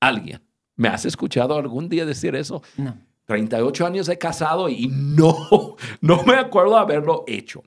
alguien. 0.00 0.42
¿Me 0.76 0.88
has 0.88 1.06
escuchado 1.06 1.56
algún 1.56 1.88
día 1.88 2.04
decir 2.04 2.34
eso? 2.34 2.62
No. 2.76 2.98
38 3.24 3.86
años 3.86 4.06
de 4.06 4.18
casado 4.18 4.68
y 4.68 4.88
no, 4.88 5.76
no 6.02 6.24
me 6.24 6.34
acuerdo 6.34 6.76
haberlo 6.76 7.24
hecho. 7.26 7.62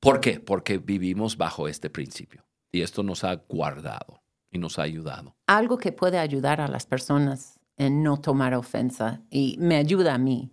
¿Por 0.00 0.20
qué? 0.20 0.40
Porque 0.40 0.78
vivimos 0.78 1.36
bajo 1.36 1.68
este 1.68 1.88
principio 1.88 2.44
y 2.72 2.80
esto 2.82 3.04
nos 3.04 3.22
ha 3.22 3.34
guardado 3.36 4.23
y 4.54 4.58
nos 4.58 4.78
ha 4.78 4.82
ayudado. 4.82 5.34
Algo 5.46 5.76
que 5.76 5.92
puede 5.92 6.18
ayudar 6.18 6.62
a 6.62 6.68
las 6.68 6.86
personas 6.86 7.60
en 7.76 8.02
no 8.02 8.18
tomar 8.18 8.54
ofensa 8.54 9.20
y 9.28 9.56
me 9.58 9.76
ayuda 9.76 10.14
a 10.14 10.18
mí 10.18 10.52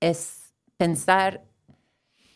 es 0.00 0.52
pensar 0.76 1.46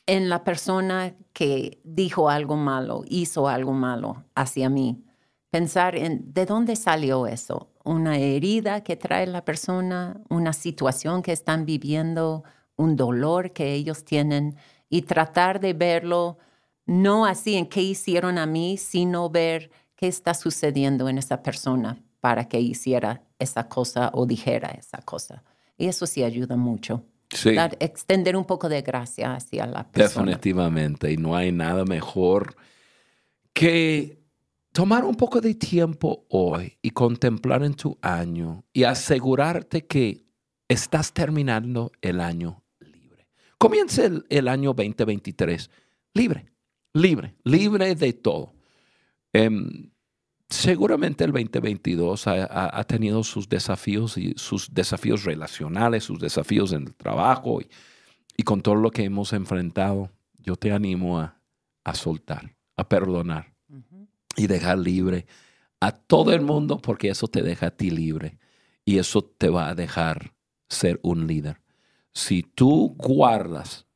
en 0.07 0.29
la 0.29 0.45
persona 0.45 1.15
que 1.33 1.81
dijo 1.85 2.31
algo 2.31 2.57
malo, 2.57 3.03
hizo 3.09 3.49
algo 3.49 3.73
malo 3.73 4.25
hacia 4.35 4.71
mí. 4.71 5.05
Pensar 5.51 5.97
en 5.97 6.33
de 6.33 6.47
dónde 6.47 6.77
salió 6.77 7.27
eso, 7.27 7.73
una 7.85 8.17
herida 8.17 8.83
que 8.85 8.97
trae 8.97 9.27
la 9.27 9.45
persona, 9.45 10.21
una 10.29 10.53
situación 10.53 11.23
que 11.23 11.33
están 11.33 11.67
viviendo, 11.67 12.45
un 12.77 12.95
dolor 12.95 13.53
que 13.53 13.75
ellos 13.75 14.05
tienen 14.05 14.57
y 14.89 15.03
tratar 15.03 15.59
de 15.59 15.73
verlo 15.73 16.39
no 16.87 17.25
así 17.25 17.55
en 17.55 17.67
qué 17.67 17.83
hicieron 17.83 18.37
a 18.37 18.47
mí, 18.47 18.77
sino 18.77 19.31
ver 19.31 19.71
qué 20.01 20.09
está 20.09 20.33
sucediendo 20.33 21.11
en 21.11 21.19
esa 21.19 21.43
persona 21.43 22.03
para 22.21 22.49
que 22.49 22.59
hiciera 22.59 23.23
esa 23.39 23.69
cosa 23.69 24.11
o 24.15 24.25
dijera 24.25 24.69
esa 24.69 25.03
cosa. 25.03 25.45
Y 25.77 25.87
eso 25.89 26.07
sí 26.07 26.23
ayuda 26.23 26.57
mucho. 26.57 27.05
Sí. 27.33 27.51
extender 27.79 28.35
un 28.35 28.45
poco 28.45 28.69
de 28.69 28.83
gracia 28.83 29.35
hacia 29.35 29.65
la 29.65 29.89
persona. 29.89 30.25
Definitivamente. 30.25 31.13
Y 31.13 31.17
no 31.17 31.37
hay 31.37 31.53
nada 31.53 31.85
mejor 31.85 32.57
que 33.53 34.25
tomar 34.73 35.05
un 35.05 35.15
poco 35.15 35.41
de 35.41 35.55
tiempo 35.55 36.27
hoy 36.31 36.77
y 36.83 36.91
contemplar 36.91 37.63
en 37.63 37.75
tu 37.75 37.97
año 38.03 38.65
y 38.73 38.83
asegurarte 38.83 39.87
que 39.87 40.25
estás 40.67 41.13
terminando 41.13 41.93
el 42.01 42.21
año 42.21 42.65
libre. 42.81 43.29
Comienza 43.59 44.07
el, 44.29 44.49
año 44.49 44.73
2023 44.73 45.71
libre, 46.15 46.47
libre, 46.95 47.37
libre 47.45 47.95
de 47.95 48.13
todo. 48.13 48.55
Em, 49.33 49.90
seguramente 50.51 51.25
el 51.25 51.33
2022 51.33 52.27
ha, 52.27 52.85
tenido 52.85 53.23
sus 53.23 53.49
desafíos 53.49 54.19
y 54.19 54.35
sus 54.37 54.73
desafíos 54.75 55.25
relacionales, 55.25 56.05
sus 56.05 56.19
desafíos 56.19 56.73
en 56.73 56.89
el 56.89 56.95
trabajo 56.95 57.61
y, 58.37 58.43
con 58.43 58.63
todo 58.63 58.75
lo 58.75 58.91
que 58.91 59.05
hemos 59.05 59.33
enfrentado. 59.33 60.11
Yo 60.39 60.57
te 60.57 60.73
animo 60.73 61.21
a, 61.21 61.37
soltar, 61.95 62.57
a 62.77 62.89
perdonar 62.89 63.55
y 64.37 64.47
dejar 64.47 64.79
libre 64.79 65.27
a 65.81 65.93
todo 65.93 66.33
el 66.33 66.41
mundo 66.41 66.79
porque 66.79 67.09
eso 67.09 67.29
te 67.29 67.43
deja 67.43 67.67
a 67.67 67.71
ti 67.71 67.91
libre 67.91 68.39
y 68.85 68.99
eso 68.99 69.23
te 69.23 69.49
va 69.49 69.69
a 69.69 69.75
dejar 69.75 70.35
ser 70.69 71.01
un 71.03 71.27
líder. 71.27 71.61
Si 72.13 72.43
tú 72.43 72.95
guardas 72.99 73.87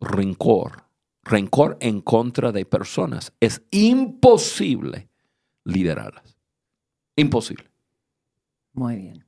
rencor, 0.00 0.84
rencor 1.22 1.76
en 1.80 2.00
contra 2.00 2.52
de 2.52 2.64
personas, 2.64 3.32
es 3.40 3.62
imposible 3.70 5.07
liderarlas. 5.68 6.36
Imposible. 7.16 7.70
Muy 8.72 8.96
bien. 8.96 9.24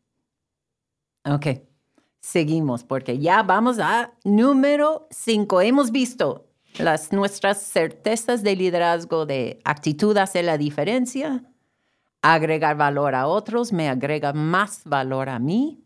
Ok. 1.24 1.46
Seguimos 2.20 2.84
porque 2.84 3.18
ya 3.18 3.42
vamos 3.42 3.78
a 3.78 4.12
número 4.24 5.06
cinco. 5.10 5.60
Hemos 5.60 5.90
visto 5.90 6.46
las, 6.78 7.12
nuestras 7.12 7.62
certezas 7.62 8.42
de 8.42 8.56
liderazgo 8.56 9.26
de 9.26 9.60
actitud 9.64 10.16
hace 10.16 10.42
la 10.42 10.58
diferencia, 10.58 11.44
agregar 12.22 12.76
valor 12.76 13.14
a 13.14 13.26
otros 13.26 13.72
me 13.72 13.88
agrega 13.88 14.32
más 14.32 14.82
valor 14.84 15.28
a 15.30 15.38
mí, 15.38 15.82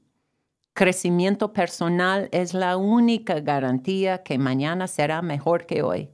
crecimiento 0.72 1.52
personal 1.52 2.28
es 2.32 2.52
la 2.52 2.76
única 2.76 3.40
garantía 3.40 4.22
que 4.22 4.38
mañana 4.38 4.88
será 4.88 5.22
mejor 5.22 5.66
que 5.66 5.82
hoy. 5.82 6.13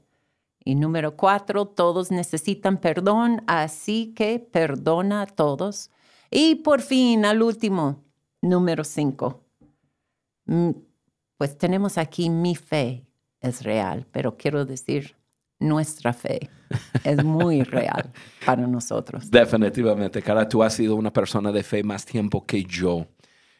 Y 0.63 0.75
número 0.75 1.15
cuatro, 1.15 1.65
todos 1.65 2.11
necesitan 2.11 2.77
perdón, 2.77 3.43
así 3.47 4.13
que 4.15 4.39
perdona 4.39 5.23
a 5.23 5.27
todos. 5.27 5.89
Y 6.29 6.55
por 6.55 6.81
fin, 6.81 7.25
al 7.25 7.41
último, 7.41 8.03
número 8.41 8.83
cinco, 8.83 9.43
mm, 10.45 10.71
pues 11.37 11.57
tenemos 11.57 11.97
aquí 11.97 12.29
mi 12.29 12.55
fe 12.55 13.05
es 13.39 13.63
real, 13.63 14.05
pero 14.11 14.37
quiero 14.37 14.65
decir, 14.65 15.15
nuestra 15.59 16.13
fe 16.13 16.49
es 17.03 17.23
muy 17.23 17.63
real 17.63 18.11
para 18.45 18.67
nosotros. 18.67 19.29
Definitivamente, 19.31 20.21
cara, 20.21 20.47
tú 20.47 20.61
has 20.63 20.73
sido 20.73 20.95
una 20.95 21.11
persona 21.11 21.51
de 21.51 21.63
fe 21.63 21.83
más 21.83 22.05
tiempo 22.05 22.45
que 22.45 22.63
yo. 22.63 23.07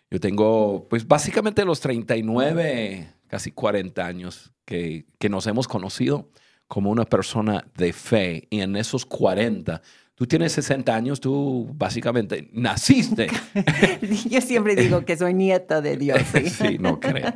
Yo 0.09 0.19
tengo, 0.19 0.87
pues 0.89 1.07
básicamente 1.07 1.65
los 1.65 1.79
39, 1.79 3.09
casi 3.27 3.51
40 3.51 4.05
años 4.05 4.51
que, 4.65 5.05
que 5.17 5.29
nos 5.29 5.47
hemos 5.47 5.67
conocido 5.67 6.29
como 6.71 6.89
una 6.89 7.03
persona 7.03 7.65
de 7.75 7.91
fe. 7.91 8.47
Y 8.49 8.61
en 8.61 8.77
esos 8.77 9.05
40, 9.05 9.81
tú 10.15 10.25
tienes 10.25 10.53
60 10.53 10.95
años, 10.95 11.19
tú 11.19 11.69
básicamente 11.75 12.47
naciste. 12.53 13.27
Yo 14.29 14.39
siempre 14.39 14.77
digo 14.77 15.03
que 15.03 15.17
soy 15.17 15.33
nieta 15.33 15.81
de 15.81 15.97
Dios. 15.97 16.21
Sí, 16.31 16.49
sí 16.49 16.77
no 16.79 16.97
creo. 16.97 17.33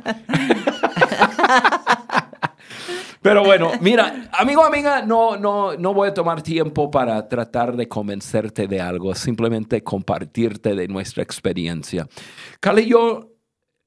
Pero 3.20 3.44
bueno, 3.44 3.72
mira, 3.82 4.30
amigo, 4.32 4.64
amiga, 4.64 5.02
no, 5.02 5.36
no, 5.36 5.76
no 5.76 5.92
voy 5.92 6.08
a 6.08 6.14
tomar 6.14 6.40
tiempo 6.40 6.90
para 6.90 7.28
tratar 7.28 7.76
de 7.76 7.86
convencerte 7.88 8.66
de 8.66 8.80
algo, 8.80 9.14
simplemente 9.14 9.84
compartirte 9.84 10.74
de 10.74 10.88
nuestra 10.88 11.22
experiencia. 11.22 12.08
Cale 12.58 12.80
y 12.80 12.88
yo, 12.88 13.34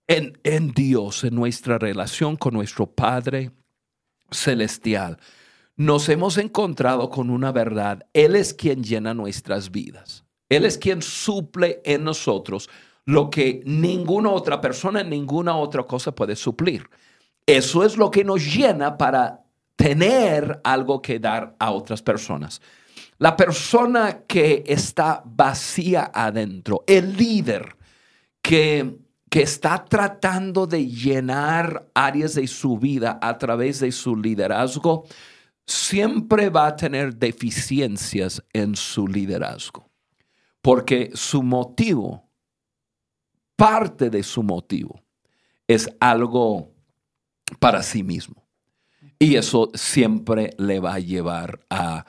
en, 0.06 0.38
en 0.44 0.74
Dios, 0.74 1.24
en 1.24 1.34
nuestra 1.34 1.80
relación 1.80 2.36
con 2.36 2.54
nuestro 2.54 2.86
Padre 2.86 3.50
Celestial, 4.30 5.18
nos 5.80 6.10
hemos 6.10 6.38
encontrado 6.38 7.10
con 7.10 7.30
una 7.30 7.54
verdad. 7.54 8.06
Él 8.12 8.36
es 8.36 8.54
quien 8.54 8.84
llena 8.84 9.14
nuestras 9.14 9.72
vidas. 9.72 10.26
Él 10.50 10.66
es 10.66 10.78
quien 10.78 11.02
suple 11.02 11.82
en 11.86 12.04
nosotros 12.04 12.70
lo 13.06 13.30
que 13.30 13.62
ninguna 13.66 14.30
otra 14.30 14.60
persona, 14.60 15.04
ninguna 15.04 15.56
otra 15.56 15.84
cosa 15.84 16.14
puede 16.14 16.36
suplir. 16.36 16.90
Eso 17.46 17.86
es 17.86 17.96
lo 17.96 18.12
que 18.12 18.26
nos 18.26 18.54
llena 18.54 18.98
para 18.98 19.46
tener 19.78 20.60
algo 20.66 21.02
que 21.02 21.18
dar 21.18 21.56
a 21.60 21.72
otras 21.72 22.02
personas. 22.02 22.62
La 23.18 23.38
persona 23.38 24.24
que 24.28 24.66
está 24.68 25.24
vacía 25.24 26.12
adentro, 26.14 26.84
el 26.88 27.16
líder 27.16 27.78
que, 28.42 28.98
que 29.30 29.44
está 29.44 29.86
tratando 29.86 30.68
de 30.68 30.86
llenar 30.88 31.88
áreas 31.94 32.36
de 32.36 32.48
su 32.48 32.78
vida 32.78 33.18
a 33.22 33.38
través 33.38 33.80
de 33.80 33.94
su 33.94 34.18
liderazgo, 34.18 35.06
siempre 35.70 36.50
va 36.50 36.68
a 36.68 36.76
tener 36.76 37.16
deficiencias 37.16 38.44
en 38.54 38.76
su 38.76 39.08
liderazgo. 39.08 39.90
Porque 40.62 41.12
su 41.14 41.44
motivo, 41.44 42.28
parte 43.56 44.10
de 44.10 44.24
su 44.24 44.42
motivo, 44.42 45.02
es 45.68 45.88
algo 46.00 46.74
para 47.60 47.84
sí 47.84 48.04
mismo. 48.04 48.48
Y 49.20 49.36
eso 49.36 49.70
siempre 49.76 50.52
le 50.58 50.80
va 50.80 50.96
a 50.96 51.00
llevar 51.00 51.60
a 51.70 52.06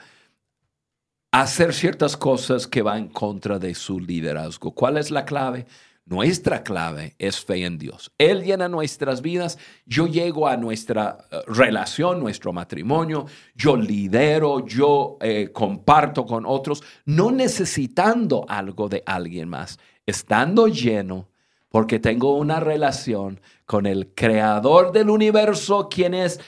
hacer 1.31 1.73
ciertas 1.73 2.17
cosas 2.17 2.67
que 2.67 2.81
van 2.81 2.97
en 2.97 3.07
contra 3.09 3.59
de 3.59 3.75
su 3.75 3.99
liderazgo. 3.99 4.71
¿Cuál 4.73 4.97
es 4.97 5.11
la 5.11 5.23
clave? 5.23 5.67
Nuestra 6.11 6.61
clave 6.61 7.15
es 7.19 7.39
fe 7.39 7.63
en 7.63 7.77
Dios. 7.77 8.11
Él 8.17 8.43
llena 8.43 8.67
nuestras 8.67 9.21
vidas. 9.21 9.57
Yo 9.85 10.07
llego 10.07 10.45
a 10.45 10.57
nuestra 10.57 11.19
eh, 11.31 11.39
relación, 11.47 12.19
nuestro 12.19 12.51
matrimonio. 12.51 13.27
Yo 13.55 13.77
lidero, 13.77 14.65
yo 14.65 15.17
eh, 15.21 15.51
comparto 15.53 16.25
con 16.25 16.45
otros, 16.45 16.83
no 17.05 17.31
necesitando 17.31 18.45
algo 18.49 18.89
de 18.89 19.03
alguien 19.05 19.47
más, 19.47 19.79
estando 20.05 20.67
lleno 20.67 21.29
porque 21.69 21.97
tengo 21.97 22.35
una 22.35 22.59
relación 22.59 23.39
con 23.65 23.85
el 23.85 24.13
creador 24.13 24.91
del 24.91 25.09
universo, 25.09 25.87
quien 25.87 26.13
es 26.13 26.41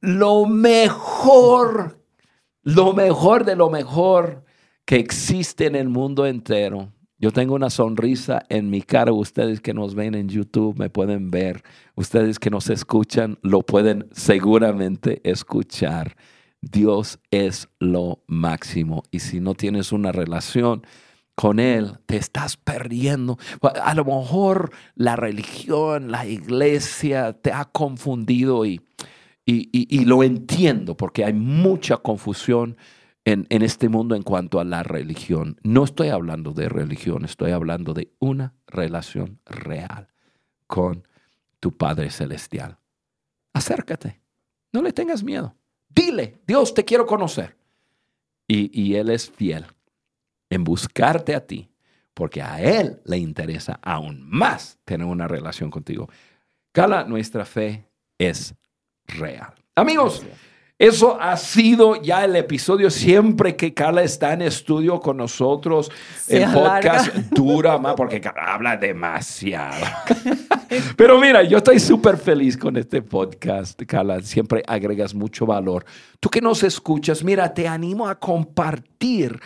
lo 0.00 0.46
mejor, 0.46 2.04
lo 2.62 2.92
mejor 2.92 3.44
de 3.44 3.56
lo 3.56 3.68
mejor 3.68 4.44
que 4.84 4.94
existe 4.94 5.66
en 5.66 5.74
el 5.74 5.88
mundo 5.88 6.24
entero. 6.24 6.92
Yo 7.18 7.32
tengo 7.32 7.54
una 7.54 7.70
sonrisa 7.70 8.44
en 8.50 8.68
mi 8.68 8.82
cara. 8.82 9.12
Ustedes 9.12 9.60
que 9.60 9.72
nos 9.72 9.94
ven 9.94 10.14
en 10.14 10.28
YouTube 10.28 10.78
me 10.78 10.90
pueden 10.90 11.30
ver. 11.30 11.62
Ustedes 11.94 12.38
que 12.38 12.50
nos 12.50 12.68
escuchan 12.68 13.38
lo 13.42 13.62
pueden 13.62 14.06
seguramente 14.12 15.22
escuchar. 15.24 16.16
Dios 16.60 17.18
es 17.30 17.68
lo 17.78 18.22
máximo. 18.26 19.02
Y 19.10 19.20
si 19.20 19.40
no 19.40 19.54
tienes 19.54 19.92
una 19.92 20.12
relación 20.12 20.86
con 21.34 21.58
Él, 21.58 21.98
te 22.06 22.16
estás 22.16 22.56
perdiendo. 22.56 23.38
A 23.62 23.94
lo 23.94 24.04
mejor 24.04 24.72
la 24.94 25.16
religión, 25.16 26.10
la 26.10 26.26
iglesia 26.26 27.32
te 27.32 27.52
ha 27.52 27.64
confundido 27.64 28.66
y, 28.66 28.80
y, 29.46 30.04
lo 30.04 30.22
entiendo 30.22 30.96
porque 30.96 31.24
hay 31.24 31.32
mucha 31.32 31.98
confusión 31.98 32.76
en, 33.26 33.44
en, 33.50 33.62
este 33.62 33.88
mundo 33.88 34.14
en 34.14 34.22
cuanto 34.22 34.60
a 34.60 34.64
la 34.64 34.84
religión. 34.84 35.58
No 35.64 35.84
estoy 35.84 36.08
hablando 36.08 36.52
de 36.52 36.68
religión, 36.68 37.24
estoy 37.24 37.50
hablando 37.50 37.92
de 37.92 38.12
una 38.20 38.54
relación 38.68 39.40
real 39.44 40.08
con 40.68 41.06
tu 41.58 41.76
Padre 41.76 42.10
Celestial. 42.10 42.78
Acércate, 43.52 44.20
no 44.72 44.80
le 44.80 44.92
tengas 44.92 45.24
miedo. 45.24 45.56
Dile, 45.88 46.40
Dios, 46.46 46.72
te 46.72 46.84
quiero 46.84 47.04
conocer. 47.04 47.56
Y, 48.46 48.70
y 48.80 48.94
Él 48.94 49.10
es 49.10 49.28
fiel 49.28 49.66
en 50.48 50.62
buscarte 50.62 51.34
a 51.34 51.44
ti, 51.44 51.68
porque 52.14 52.40
a 52.40 52.60
Él 52.60 53.00
le 53.04 53.18
interesa 53.18 53.80
aún 53.82 54.22
más 54.22 54.78
tener 54.84 55.06
una 55.06 55.26
relación 55.26 55.68
contigo. 55.68 56.08
Cala, 56.70 57.02
nuestra 57.02 57.44
fe 57.44 57.88
es 58.18 58.54
real. 59.04 59.52
Amigos, 59.74 60.24
eso 60.78 61.18
ha 61.18 61.38
sido 61.38 62.02
ya 62.02 62.24
el 62.26 62.36
episodio. 62.36 62.90
Siempre 62.90 63.56
que 63.56 63.72
Carla 63.72 64.02
está 64.02 64.34
en 64.34 64.42
estudio 64.42 65.00
con 65.00 65.16
nosotros, 65.16 65.90
el 66.28 66.52
podcast 66.52 67.14
dura 67.30 67.78
más 67.78 67.94
porque 67.94 68.20
habla 68.36 68.76
demasiado. 68.76 69.86
Pero 70.96 71.18
mira, 71.18 71.42
yo 71.44 71.58
estoy 71.58 71.80
súper 71.80 72.18
feliz 72.18 72.58
con 72.58 72.76
este 72.76 73.00
podcast, 73.00 73.80
Carla. 73.86 74.20
Siempre 74.20 74.62
agregas 74.66 75.14
mucho 75.14 75.46
valor. 75.46 75.86
Tú 76.20 76.28
que 76.28 76.42
nos 76.42 76.62
escuchas, 76.62 77.24
mira, 77.24 77.54
te 77.54 77.66
animo 77.66 78.06
a 78.06 78.18
compartir 78.18 79.40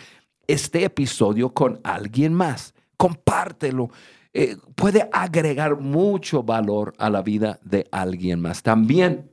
este 0.47 0.83
episodio 0.83 1.53
con 1.53 1.79
alguien 1.85 2.33
más. 2.33 2.73
Compártelo. 2.97 3.89
Eh, 4.33 4.57
puede 4.75 5.09
agregar 5.13 5.79
mucho 5.79 6.43
valor 6.43 6.93
a 6.97 7.09
la 7.09 7.21
vida 7.21 7.57
de 7.63 7.87
alguien 7.89 8.41
más. 8.41 8.63
También 8.63 9.31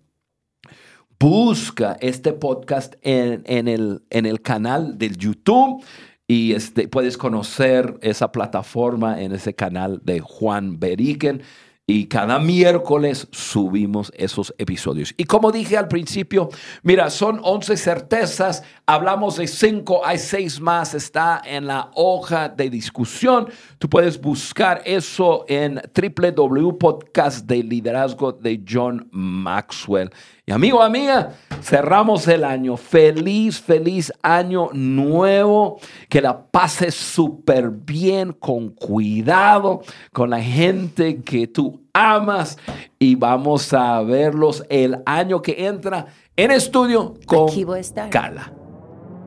busca 1.21 1.97
este 2.01 2.33
podcast 2.33 2.95
en, 3.03 3.69
el, 3.69 4.03
en 4.11 4.27
el 4.27 4.41
canal 4.41 4.99
del 4.99 5.17
YouTube 5.17 5.85
y 6.29 6.53
este, 6.53 6.89
puedes 6.89 7.17
conocer 7.17 7.99
esa 8.03 8.31
plataforma 8.31 9.21
en 9.21 9.33
ese 9.33 9.55
canal 9.55 10.01
de 10.05 10.21
Juan 10.21 10.79
Beriken 10.79 11.43
y 11.91 12.05
cada 12.05 12.39
miércoles 12.39 13.29
subimos 13.33 14.13
esos 14.15 14.55
episodios. 14.59 15.15
Y 15.17 15.25
como 15.25 15.51
dije 15.51 15.79
al 15.79 15.89
principio, 15.89 16.51
mira, 16.83 17.09
son 17.09 17.41
11 17.43 17.79
certezas, 17.79 18.63
hablamos 18.85 19.39
de 19.39 19.47
5, 19.47 20.03
hay 20.05 20.19
6 20.19 20.61
más, 20.61 20.93
está 20.93 21.41
en 21.47 21.67
la 21.67 21.91
hoja 21.95 22.51
de 22.51 22.69
discusión. 22.69 23.49
Tú 23.79 23.89
puedes 23.89 24.21
buscar 24.21 24.83
eso 24.85 25.47
en 25.49 25.81
www.podcast 25.95 27.47
de 27.47 27.63
liderazgo 27.63 28.33
de 28.33 28.63
John 28.69 29.09
Maxwell. 29.11 30.11
Y 30.49 30.51
amigo, 30.51 30.83
amiga, 30.83 31.33
cerramos 31.61 32.27
el 32.27 32.43
año. 32.43 32.79
Feliz, 32.79 33.61
feliz 33.61 34.11
año 34.23 34.71
nuevo. 34.73 35.79
Que 36.09 36.23
la 36.23 36.47
pases 36.47 36.95
súper 36.95 37.69
bien, 37.69 38.33
con 38.33 38.71
cuidado, 38.71 39.83
con 40.11 40.31
la 40.31 40.41
gente 40.41 41.21
que 41.21 41.49
tú 41.49 41.83
amas 41.93 42.57
y 42.99 43.15
vamos 43.17 43.75
a 43.75 44.01
verlos 44.01 44.65
el 44.71 45.03
año 45.05 45.43
que 45.43 45.67
entra 45.67 46.07
en 46.35 46.51
estudio 46.51 47.13
con 47.27 47.51
Aquí 47.51 47.65
voy 47.65 47.77
a 47.77 47.81
estar. 47.83 48.09
Carla. 48.09 48.51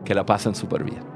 Que 0.03 0.15
la 0.15 0.25
pasen 0.25 0.55
súper 0.55 0.83
bien. 0.83 1.10